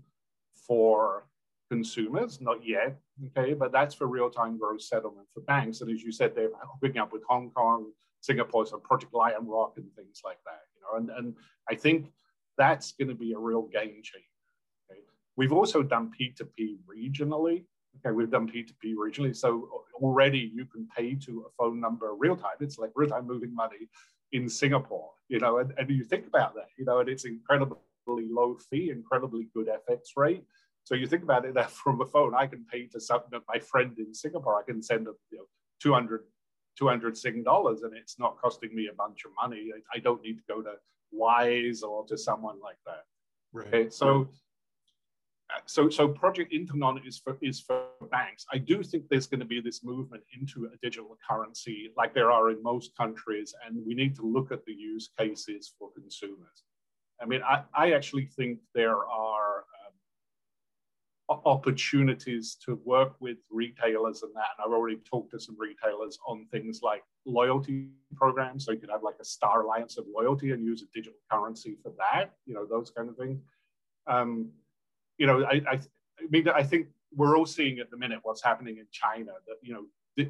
for 0.68 1.26
consumers, 1.72 2.42
not 2.42 2.66
yet, 2.68 3.00
okay, 3.28 3.54
but 3.54 3.72
that's 3.72 3.96
for 3.96 4.08
real-time 4.08 4.58
gross 4.58 4.90
settlement 4.90 5.28
for 5.34 5.42
banks. 5.42 5.82
And 5.82 5.90
as 5.90 6.04
you 6.04 6.12
said, 6.12 6.36
they're 6.36 6.50
hooking 6.82 7.00
up 7.00 7.14
with 7.14 7.24
Hong 7.28 7.50
Kong, 7.52 7.92
Singapore, 8.22 8.66
so 8.66 8.78
Project 8.78 9.14
Lion 9.14 9.48
Rock 9.48 9.74
and 9.78 9.86
things 9.96 10.22
like 10.26 10.40
that, 10.46 10.62
you 10.76 10.82
know, 10.82 10.98
and, 10.98 11.10
and 11.18 11.36
I 11.70 11.76
think 11.76 12.12
that's 12.58 12.92
going 12.92 13.08
to 13.08 13.16
be 13.16 13.32
a 13.32 13.40
real 13.40 13.62
game 13.62 14.02
changer. 14.04 14.26
Okay? 14.92 15.00
We've 15.38 15.54
also 15.54 15.82
done 15.82 16.12
P2P 16.20 16.80
regionally. 16.86 17.64
Okay, 18.06 18.14
we've 18.14 18.30
done 18.30 18.48
P2P 18.48 18.96
regionally. 18.96 19.36
So 19.36 19.84
already 19.96 20.52
you 20.54 20.66
can 20.66 20.88
pay 20.96 21.16
to 21.16 21.46
a 21.48 21.52
phone 21.58 21.80
number 21.80 22.14
real 22.16 22.36
time. 22.36 22.52
It's 22.60 22.78
like 22.78 22.92
real 22.96 23.10
time 23.10 23.26
moving 23.26 23.54
money 23.54 23.90
in 24.32 24.50
Singapore, 24.50 25.10
you 25.28 25.40
know, 25.40 25.60
and, 25.60 25.74
and 25.78 25.90
you 25.90 26.04
think 26.04 26.28
about 26.28 26.56
that, 26.56 26.68
you 26.78 26.86
know, 26.86 27.00
and 27.00 27.10
it's 27.10 27.26
incredibly 27.26 27.78
low 28.08 28.58
fee, 28.70 28.90
incredibly 28.92 29.48
good 29.54 29.68
FX 29.68 30.00
rate. 30.16 30.44
So 30.84 30.96
you 30.96 31.08
think 31.08 31.24
about 31.24 31.46
it 31.46 31.54
that 31.56 31.72
from 31.72 32.02
a 32.02 32.06
phone, 32.06 32.34
I 32.36 32.48
can 32.48 32.66
pay 32.72 32.88
to 32.88 33.00
something 33.00 33.30
that 33.32 33.44
my 33.48 33.60
friend 33.60 33.98
in 33.98 34.14
Singapore, 34.14 34.60
I 34.60 34.64
can 34.64 34.82
send 34.82 35.08
them 35.08 35.16
you 35.32 35.40
know, 35.40 35.46
200, 35.82 36.24
200 36.78 37.18
Sing 37.18 37.44
dollars 37.44 37.84
and 37.84 37.96
it's 37.96 38.18
not 38.20 38.38
costing 38.42 38.74
me 38.74 38.88
a 38.92 38.96
bunch 38.96 39.26
of 39.26 39.32
money. 39.42 39.72
I, 39.76 39.98
I 39.98 40.00
don't 40.00 40.22
need 40.22 40.38
to 40.38 40.44
go 40.48 40.62
to 40.62 40.74
Wise 41.12 41.82
or 41.82 42.06
to 42.06 42.18
someone 42.18 42.60
like 42.62 42.78
that. 42.86 43.04
Right. 43.52 43.68
Okay, 43.68 43.90
so 43.90 44.30
so 45.66 45.90
so 45.90 46.08
project 46.08 46.54
Inthanon 46.54 47.06
is 47.08 47.18
for 47.18 47.38
is 47.42 47.60
for 47.60 47.84
banks. 48.12 48.46
I 48.52 48.58
do 48.58 48.84
think 48.84 49.06
there's 49.10 49.28
going 49.28 49.40
to 49.40 49.46
be 49.46 49.62
this 49.62 49.84
movement 49.84 50.24
into 50.40 50.66
a 50.66 50.78
digital 50.82 51.18
currency 51.28 51.92
like 51.98 52.14
there 52.14 52.32
are 52.32 52.52
in 52.52 52.62
most 52.62 52.96
countries 52.96 53.54
and 53.66 53.84
we 53.86 53.94
need 53.94 54.16
to 54.16 54.22
look 54.22 54.52
at 54.52 54.66
the 54.66 54.74
use 54.74 55.10
cases 55.18 55.74
for 55.78 55.92
consumers. 55.92 56.64
I 57.22 57.26
mean 57.26 57.42
i, 57.44 57.64
I 57.74 57.92
actually 57.94 58.26
think 58.26 58.60
there 58.74 59.06
are 59.06 59.66
um, 61.30 61.42
opportunities 61.46 62.56
to 62.66 62.80
work 62.86 63.14
with 63.20 63.38
retailers 63.52 64.24
and 64.24 64.34
that 64.36 64.52
and 64.58 64.66
i've 64.66 64.72
already 64.72 64.98
talked 64.98 65.32
to 65.32 65.40
some 65.40 65.58
retailers 65.60 66.18
on 66.28 66.46
things 66.52 66.82
like 66.82 67.04
loyalty 67.26 67.90
programs. 68.16 68.66
So 68.66 68.72
you 68.72 68.80
could 68.80 68.90
have 68.90 69.04
like 69.04 69.20
a 69.20 69.26
star 69.26 69.62
alliance 69.64 69.98
of 69.98 70.06
loyalty 70.16 70.52
and 70.52 70.64
use 70.64 70.82
a 70.82 70.86
digital 70.94 71.20
currency 71.32 71.78
for 71.84 71.92
that 71.98 72.36
you 72.46 72.54
know 72.54 72.66
those 72.66 72.92
kind 72.92 73.10
of 73.10 73.18
things. 73.18 73.42
Um, 74.08 74.52
you 75.20 75.28
know, 75.28 75.44
I, 75.44 75.62
I, 75.70 75.74
I 75.74 76.28
mean, 76.32 76.50
I 76.50 76.64
think 76.64 76.88
we're 77.16 77.38
all 77.38 77.46
seeing 77.46 77.80
at 77.80 77.92
the 77.92 77.98
minute 77.98 78.20
what's 78.24 78.44
happening 78.44 78.78
in 78.78 78.88
China. 78.92 79.32
That 79.48 79.58
you 79.62 79.74
know, 80.18 80.26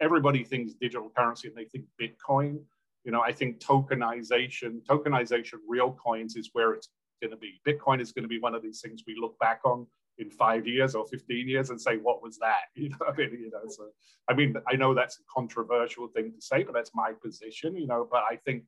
everybody 0.00 0.44
thinks 0.44 0.74
digital 0.74 1.10
currency 1.16 1.48
and 1.48 1.56
they 1.56 1.64
think 1.64 1.86
Bitcoin. 2.00 2.58
You 3.04 3.12
know, 3.12 3.20
I 3.20 3.32
think 3.32 3.60
tokenization, 3.60 4.82
tokenization, 4.84 5.54
real 5.68 5.92
coins 5.92 6.36
is 6.36 6.50
where 6.52 6.74
it's 6.74 6.88
going 7.22 7.30
to 7.30 7.36
be. 7.36 7.60
Bitcoin 7.66 8.00
is 8.00 8.12
going 8.12 8.24
to 8.24 8.28
be 8.28 8.40
one 8.40 8.54
of 8.54 8.62
these 8.62 8.80
things 8.80 9.02
we 9.06 9.16
look 9.20 9.38
back 9.38 9.60
on 9.64 9.86
in 10.18 10.30
five 10.30 10.66
years 10.66 10.94
or 10.94 11.04
15 11.06 11.48
years 11.48 11.70
and 11.70 11.80
say, 11.80 11.96
what 11.96 12.22
was 12.22 12.38
that? 12.38 12.62
You 12.76 12.90
know, 12.90 12.96
I 13.06 13.16
mean, 13.16 13.30
you 13.32 13.50
know, 13.50 13.68
so, 13.68 13.88
I 14.28 14.34
mean, 14.34 14.54
I 14.68 14.76
know 14.76 14.94
that's 14.94 15.18
a 15.18 15.22
controversial 15.32 16.08
thing 16.08 16.32
to 16.32 16.40
say, 16.40 16.62
but 16.62 16.74
that's 16.74 16.92
my 16.94 17.12
position, 17.22 17.76
you 17.76 17.86
know, 17.86 18.08
but 18.10 18.22
I 18.30 18.36
think 18.36 18.64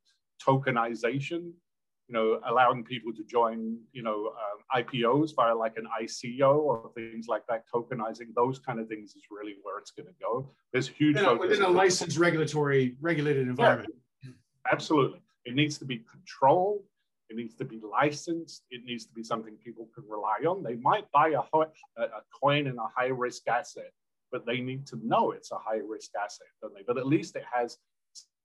tokenization 0.47 1.53
you 2.09 2.13
know, 2.13 2.41
allowing 2.49 2.85
people 2.85 3.13
to 3.13 3.25
join, 3.25 3.79
you 3.93 4.03
know, 4.03 4.29
um, 4.29 4.83
IPOs 4.83 5.35
via 5.35 5.55
like 5.55 5.77
an 5.77 5.87
ICO 6.01 6.57
or 6.57 6.91
things 6.95 7.27
like 7.29 7.43
that, 7.49 7.65
tokenizing 7.73 8.33
those 8.37 8.59
kind 8.61 8.79
of 8.79 8.89
things 8.89 9.17
is 9.17 9.25
really 9.31 9.55
where 9.63 9.79
it's 9.79 9.91
going 9.91 10.07
to 10.07 10.15
go. 10.21 10.49
There's 10.73 10.87
huge 10.87 11.17
within, 11.17 11.39
within 11.39 11.63
a 11.63 11.69
licensed, 11.69 12.19
regulatory, 12.19 12.97
regulated 13.01 13.49
environment. 13.49 13.93
Yeah, 14.23 14.31
absolutely, 14.71 15.21
it 15.45 15.55
needs 15.55 15.79
to 15.79 15.85
be 15.85 16.05
controlled. 16.11 16.83
It 17.29 17.37
needs 17.37 17.57
to 17.57 17.65
be 17.65 17.81
licensed. 17.83 18.63
It 18.71 18.85
needs 18.85 19.05
to 19.07 19.13
be 19.13 19.25
something 19.25 19.57
people 19.57 19.89
can 19.93 20.05
rely 20.09 20.49
on. 20.49 20.63
They 20.63 20.77
might 20.77 21.11
buy 21.11 21.31
a, 21.31 21.41
a 22.01 22.07
coin 22.41 22.69
in 22.69 22.77
a 22.79 22.87
high 22.97 23.09
risk 23.09 23.49
asset, 23.49 23.91
but 24.31 24.47
they 24.47 24.61
need 24.61 24.87
to 24.89 25.01
know 25.03 25.33
it's 25.33 25.51
a 25.51 25.59
high 25.59 25.81
risk 25.85 26.13
asset, 26.15 26.47
don't 26.63 26.73
they? 26.73 26.85
But 26.87 26.99
at 26.99 27.07
least 27.09 27.35
it 27.35 27.43
has 27.53 27.79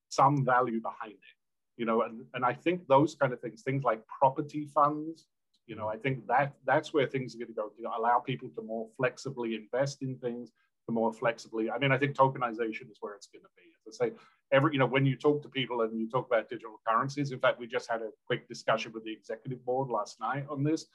some 0.10 0.44
value 0.44 0.82
behind 0.82 1.14
it 1.14 1.41
you 1.82 1.88
know, 1.88 2.04
and, 2.04 2.24
and 2.36 2.46
I 2.46 2.54
think 2.54 2.88
those 2.88 3.16
kind 3.16 3.34
of 3.34 3.42
things, 3.42 3.64
things 3.64 3.84
like 3.84 4.06
property 4.06 4.68
funds, 4.72 5.26
you 5.66 5.76
know, 5.76 5.88
I 5.88 5.98
think 5.98 6.28
that 6.28 6.54
that's 6.64 6.94
where 6.94 7.08
things 7.08 7.34
are 7.34 7.40
going 7.40 7.48
to 7.48 7.54
go. 7.56 7.72
You 7.76 7.86
know, 7.86 7.94
allow 7.98 8.20
people 8.20 8.50
to 8.50 8.62
more 8.62 8.88
flexibly 8.96 9.56
invest 9.56 10.04
in 10.04 10.16
things, 10.18 10.52
to 10.86 10.92
more 10.92 11.12
flexibly. 11.12 11.72
I 11.72 11.80
mean, 11.80 11.92
I 11.92 11.98
think 11.98 12.16
tokenization 12.16 12.92
is 12.92 13.00
where 13.00 13.16
it's 13.16 13.30
going 13.34 13.42
to 13.42 13.50
be. 13.58 13.64
As 13.90 13.98
I 14.00 14.10
say, 14.10 14.14
every 14.52 14.74
you 14.74 14.78
know, 14.78 14.86
when 14.86 15.08
you 15.08 15.16
talk 15.16 15.42
to 15.42 15.50
people 15.50 15.82
and 15.82 16.00
you 16.00 16.08
talk 16.08 16.28
about 16.28 16.52
digital 16.52 16.80
currencies, 16.88 17.32
in 17.32 17.40
fact, 17.40 17.60
we 17.60 17.66
just 17.66 17.90
had 17.90 18.04
a 18.04 18.12
quick 18.28 18.48
discussion 18.48 18.92
with 18.94 19.04
the 19.04 19.12
executive 19.12 19.66
board 19.66 19.90
last 19.90 20.20
night 20.20 20.46
on 20.52 20.64
this, 20.64 20.86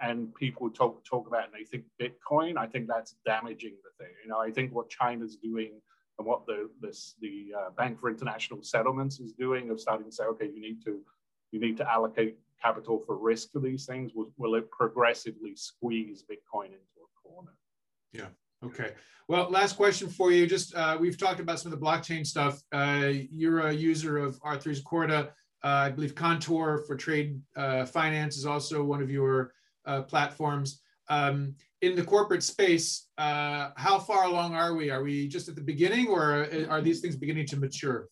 and 0.00 0.34
people 0.36 0.70
talk 0.70 1.04
talk 1.04 1.26
about 1.26 1.44
and 1.44 1.52
they 1.52 1.64
think 1.64 1.84
Bitcoin. 2.00 2.56
I 2.56 2.66
think 2.66 2.88
that's 2.88 3.14
damaging 3.26 3.74
the 3.84 4.02
thing. 4.02 4.14
You 4.24 4.30
know, 4.30 4.40
I 4.40 4.50
think 4.50 4.74
what 4.74 4.88
China's 4.88 5.36
doing 5.36 5.82
and 6.20 6.26
what 6.26 6.46
the 6.46 6.68
this, 6.80 7.14
the 7.20 7.46
uh, 7.58 7.70
Bank 7.70 7.98
for 7.98 8.10
International 8.10 8.62
Settlements 8.62 9.20
is 9.20 9.32
doing 9.32 9.70
of 9.70 9.80
starting 9.80 10.04
to 10.06 10.12
say, 10.12 10.24
okay, 10.24 10.50
you 10.54 10.60
need 10.60 10.84
to 10.84 11.00
you 11.50 11.58
need 11.58 11.76
to 11.78 11.90
allocate 11.90 12.36
capital 12.62 12.98
for 12.98 13.16
risk 13.16 13.52
for 13.52 13.58
these 13.58 13.86
things. 13.86 14.12
Will, 14.14 14.30
will 14.36 14.54
it 14.54 14.70
progressively 14.70 15.56
squeeze 15.56 16.22
Bitcoin 16.22 16.66
into 16.66 16.98
a 17.02 17.28
corner? 17.28 17.52
Yeah. 18.12 18.26
Okay. 18.62 18.92
Well, 19.28 19.48
last 19.50 19.76
question 19.76 20.08
for 20.08 20.30
you. 20.30 20.46
Just 20.46 20.74
uh, 20.74 20.98
we've 21.00 21.16
talked 21.16 21.40
about 21.40 21.58
some 21.58 21.72
of 21.72 21.80
the 21.80 21.84
blockchain 21.84 22.26
stuff. 22.26 22.62
Uh, 22.70 23.10
you're 23.30 23.60
a 23.60 23.72
user 23.72 24.18
of 24.18 24.38
R3's 24.42 24.82
Corda. 24.82 25.30
Uh, 25.64 25.66
I 25.66 25.90
believe 25.90 26.14
Contour 26.14 26.84
for 26.86 26.96
trade 26.96 27.40
uh, 27.56 27.86
finance 27.86 28.36
is 28.36 28.44
also 28.44 28.84
one 28.84 29.02
of 29.02 29.10
your 29.10 29.52
uh, 29.86 30.02
platforms. 30.02 30.82
Um, 31.08 31.54
in 31.82 31.96
the 31.96 32.04
corporate 32.04 32.42
space, 32.42 33.08
uh, 33.18 33.70
how 33.76 33.98
far 33.98 34.24
along 34.24 34.54
are 34.54 34.74
we? 34.74 34.90
Are 34.90 35.02
we 35.02 35.28
just 35.28 35.48
at 35.48 35.54
the 35.54 35.62
beginning, 35.62 36.08
or 36.08 36.46
are 36.68 36.80
these 36.80 37.00
things 37.00 37.16
beginning 37.16 37.46
to 37.46 37.56
mature? 37.56 38.08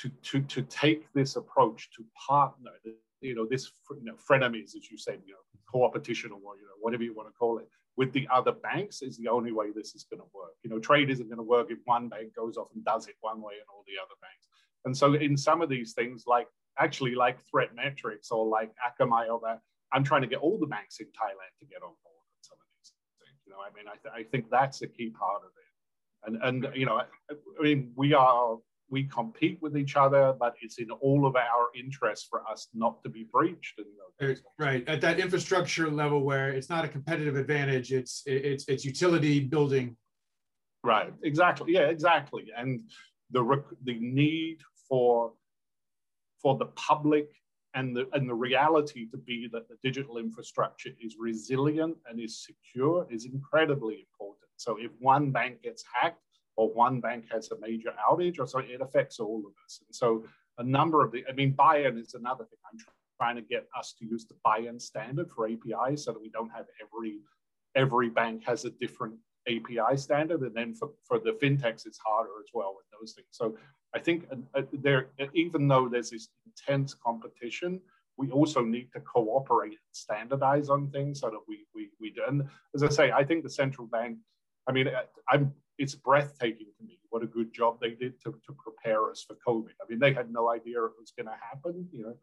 To 0.00 0.08
to 0.08 0.40
to 0.42 0.62
take 0.62 1.10
this 1.14 1.36
approach 1.36 1.90
to 1.96 2.04
partner, 2.28 2.72
you 3.20 3.34
know, 3.34 3.46
this 3.48 3.70
you 3.98 4.04
know, 4.04 4.14
frenemies, 4.14 4.76
as 4.76 4.90
you 4.90 4.98
said, 4.98 5.20
you 5.24 5.32
know, 5.32 5.40
co-opetition 5.70 6.32
or 6.32 6.38
you 6.56 6.66
know, 6.66 6.76
whatever 6.80 7.02
you 7.02 7.14
want 7.14 7.28
to 7.28 7.32
call 7.32 7.58
it, 7.58 7.68
with 7.96 8.12
the 8.12 8.28
other 8.30 8.52
banks 8.52 9.02
is 9.02 9.16
the 9.16 9.28
only 9.28 9.52
way 9.52 9.70
this 9.74 9.94
is 9.94 10.04
going 10.04 10.20
to 10.20 10.26
work. 10.34 10.52
You 10.62 10.70
know, 10.70 10.78
trade 10.78 11.10
isn't 11.10 11.28
going 11.28 11.38
to 11.38 11.42
work 11.42 11.70
if 11.70 11.78
one 11.84 12.08
bank 12.08 12.34
goes 12.34 12.56
off 12.56 12.68
and 12.74 12.84
does 12.84 13.08
it 13.08 13.14
one 13.20 13.40
way 13.40 13.54
and 13.54 13.68
all 13.70 13.84
the 13.86 14.00
other 14.00 14.14
banks. 14.20 14.48
And 14.84 14.96
so, 14.96 15.14
in 15.14 15.36
some 15.36 15.62
of 15.62 15.68
these 15.68 15.94
things, 15.94 16.24
like 16.26 16.46
actually 16.78 17.14
like 17.14 17.38
ThreatMetrix 17.52 18.30
or 18.30 18.46
like 18.46 18.70
Akamai 18.84 19.30
or 19.30 19.40
that, 19.44 19.60
I'm 19.92 20.04
trying 20.04 20.22
to 20.22 20.28
get 20.28 20.40
all 20.40 20.58
the 20.58 20.66
banks 20.66 21.00
in 21.00 21.06
Thailand 21.06 21.52
to 21.60 21.66
get 21.66 21.82
on 21.82 21.94
board 22.04 22.26
on 22.34 22.42
some 22.42 22.58
of 22.60 22.66
these 22.78 22.92
things. 23.18 23.35
You 23.46 23.52
know, 23.52 23.58
I 23.60 23.70
mean, 23.76 23.86
I, 23.88 23.96
th- 24.02 24.26
I 24.26 24.28
think 24.28 24.50
that's 24.50 24.82
a 24.82 24.86
key 24.86 25.10
part 25.10 25.42
of 25.42 25.50
it. 25.56 26.42
And 26.42 26.64
and 26.64 26.76
you 26.76 26.86
know, 26.86 26.96
I, 26.96 27.04
I 27.58 27.62
mean, 27.62 27.92
we 27.96 28.12
are 28.14 28.56
we 28.88 29.04
compete 29.04 29.58
with 29.60 29.76
each 29.76 29.96
other, 29.96 30.34
but 30.38 30.54
it's 30.60 30.78
in 30.78 30.90
all 30.90 31.26
of 31.26 31.36
our 31.36 31.66
interests 31.78 32.26
for 32.28 32.42
us 32.48 32.68
not 32.74 33.02
to 33.02 33.08
be 33.08 33.26
breached. 33.32 33.80
And, 34.20 34.40
right 34.58 34.88
at 34.88 35.00
that 35.02 35.20
infrastructure 35.20 35.90
level, 35.90 36.22
where 36.24 36.50
it's 36.50 36.70
not 36.70 36.84
a 36.84 36.88
competitive 36.88 37.36
advantage, 37.36 37.92
it's 37.92 38.22
it's 38.26 38.64
it's 38.68 38.84
utility 38.84 39.40
building. 39.40 39.96
Right. 40.82 41.12
Exactly. 41.22 41.72
Yeah. 41.72 41.88
Exactly. 41.88 42.46
And 42.56 42.80
the 43.30 43.62
the 43.84 43.98
need 44.00 44.58
for 44.88 45.32
for 46.42 46.56
the 46.58 46.66
public 46.66 47.28
and 47.76 47.94
the, 47.94 48.08
and 48.14 48.28
the 48.28 48.34
reality 48.34 49.06
to 49.10 49.18
be 49.18 49.48
that 49.52 49.68
the 49.68 49.76
digital 49.82 50.16
infrastructure 50.16 50.90
is 51.00 51.16
resilient 51.18 51.96
and 52.08 52.18
is 52.18 52.44
secure 52.44 53.06
is 53.10 53.26
incredibly 53.26 54.06
important. 54.10 54.48
So 54.56 54.78
if 54.80 54.90
one 54.98 55.30
bank 55.30 55.62
gets 55.62 55.84
hacked 55.92 56.18
or 56.56 56.72
one 56.72 57.00
bank 57.00 57.26
has 57.30 57.50
a 57.50 57.60
major 57.60 57.92
outage 58.10 58.40
or 58.40 58.46
so, 58.46 58.60
it 58.60 58.80
affects 58.80 59.20
all 59.20 59.42
of 59.46 59.52
us. 59.64 59.80
And 59.86 59.94
so 59.94 60.24
a 60.56 60.64
number 60.64 61.04
of 61.04 61.12
the, 61.12 61.22
I 61.28 61.32
mean, 61.32 61.52
BIAN 61.52 61.98
is 61.98 62.14
another 62.14 62.44
thing. 62.44 62.58
I'm 62.72 62.78
trying 63.20 63.36
to 63.36 63.42
get 63.42 63.68
us 63.78 63.94
to 63.98 64.06
use 64.06 64.24
the 64.24 64.36
BIAN 64.42 64.80
standard 64.80 65.30
for 65.30 65.46
APIs 65.46 66.06
so 66.06 66.12
that 66.12 66.20
we 66.20 66.30
don't 66.30 66.50
have 66.50 66.66
every 66.82 67.20
every 67.74 68.08
bank 68.08 68.42
has 68.42 68.64
a 68.64 68.70
different 68.70 69.14
API 69.46 69.98
standard. 69.98 70.40
And 70.40 70.54
then 70.54 70.74
for, 70.74 70.92
for 71.06 71.18
the 71.18 71.32
fintechs, 71.32 71.86
it's 71.86 71.98
harder 71.98 72.30
as 72.40 72.48
well 72.54 72.74
with 72.74 72.86
those 72.98 73.12
things. 73.12 73.28
So 73.32 73.54
I 73.96 73.98
think 73.98 74.26
uh, 74.30 74.58
uh, 74.58 74.62
there, 74.72 75.08
even 75.32 75.66
though 75.68 75.88
there's 75.88 76.10
this 76.10 76.28
intense 76.44 76.94
competition, 76.94 77.80
we 78.18 78.30
also 78.30 78.62
need 78.62 78.88
to 78.92 79.00
cooperate 79.00 79.78
and 79.86 79.92
standardize 79.92 80.68
on 80.68 80.90
things 80.90 81.20
so 81.20 81.30
that 81.30 81.40
we 81.48 81.56
we 81.74 81.88
we 82.00 82.10
do. 82.10 82.22
And 82.28 82.44
as 82.74 82.82
I 82.82 82.90
say, 82.90 83.10
I 83.10 83.24
think 83.24 83.42
the 83.42 83.50
central 83.62 83.86
bank. 83.86 84.18
I 84.68 84.72
mean, 84.72 84.88
uh, 84.88 85.02
I'm. 85.30 85.52
It's 85.78 85.94
breathtaking 85.94 86.68
to 86.78 86.84
me 86.86 86.98
what 87.10 87.22
a 87.22 87.26
good 87.26 87.52
job 87.52 87.78
they 87.80 87.90
did 87.90 88.14
to, 88.22 88.30
to 88.46 88.52
prepare 88.64 89.10
us 89.10 89.22
for 89.26 89.36
COVID. 89.46 89.74
I 89.82 89.84
mean, 89.88 89.98
they 89.98 90.14
had 90.14 90.32
no 90.32 90.50
idea 90.50 90.82
it 90.84 90.92
was 90.98 91.12
going 91.16 91.26
to 91.26 91.38
happen, 91.50 91.86
you 91.92 92.02
know, 92.02 92.16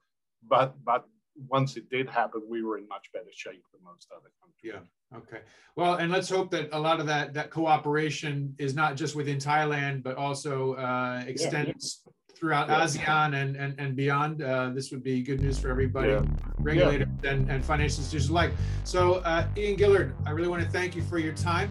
but 0.47 0.75
but 0.83 1.07
once 1.47 1.77
it 1.77 1.89
did 1.89 2.09
happen, 2.09 2.41
we 2.47 2.63
were 2.63 2.77
in 2.77 2.87
much 2.87 3.11
better 3.13 3.29
shape 3.31 3.63
than 3.71 3.83
most 3.83 4.07
other 4.15 4.29
countries. 4.41 4.73
Yeah. 5.11 5.17
Okay. 5.17 5.43
Well, 5.75 5.95
and 5.95 6.11
let's 6.11 6.29
hope 6.29 6.51
that 6.51 6.69
a 6.71 6.79
lot 6.79 6.99
of 6.99 7.07
that 7.07 7.33
that 7.33 7.49
cooperation 7.49 8.55
is 8.57 8.73
not 8.75 8.95
just 8.95 9.15
within 9.15 9.37
Thailand, 9.37 10.03
but 10.03 10.15
also 10.15 10.73
uh, 10.73 11.23
extends 11.27 12.01
yeah, 12.05 12.11
yeah. 12.11 12.35
throughout 12.37 12.67
yeah. 12.69 12.81
ASEAN 12.81 13.35
and 13.35 13.55
and, 13.55 13.79
and 13.79 13.95
beyond. 13.95 14.41
Uh, 14.41 14.69
this 14.69 14.91
would 14.91 15.03
be 15.03 15.21
good 15.21 15.41
news 15.41 15.59
for 15.59 15.69
everybody, 15.69 16.17
regulators 16.59 17.07
and, 17.23 17.49
and 17.49 17.63
financial 17.63 17.99
institutions 17.99 18.29
alike. 18.29 18.51
So, 18.83 19.15
uh, 19.15 19.45
Ian 19.57 19.77
Gillard, 19.77 20.15
I 20.25 20.31
really 20.31 20.49
want 20.49 20.63
to 20.63 20.69
thank 20.69 20.95
you 20.95 21.03
for 21.03 21.17
your 21.19 21.33
time. 21.33 21.69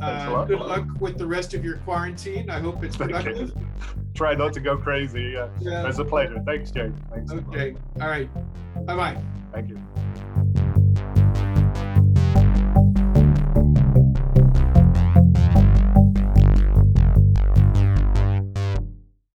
Uh, 0.00 0.44
good 0.44 0.60
luck 0.60 0.86
with 1.00 1.18
the 1.18 1.26
rest 1.26 1.54
of 1.54 1.64
your 1.64 1.76
quarantine. 1.78 2.48
I 2.50 2.60
hope 2.60 2.82
it's 2.82 2.96
productive. 2.96 3.52
Try 4.14 4.34
not 4.34 4.52
to 4.54 4.60
go 4.60 4.76
crazy. 4.76 5.32
Yeah. 5.34 5.48
yeah. 5.60 5.86
It's 5.88 5.98
a 5.98 6.04
pleasure. 6.04 6.42
Thanks, 6.44 6.70
James. 6.70 6.98
Thanks. 7.12 7.32
Okay. 7.32 7.76
All 8.00 8.08
right. 8.08 8.28
Bye 8.86 8.96
bye. 8.96 9.22
Thank 9.52 9.68
you. 9.68 9.78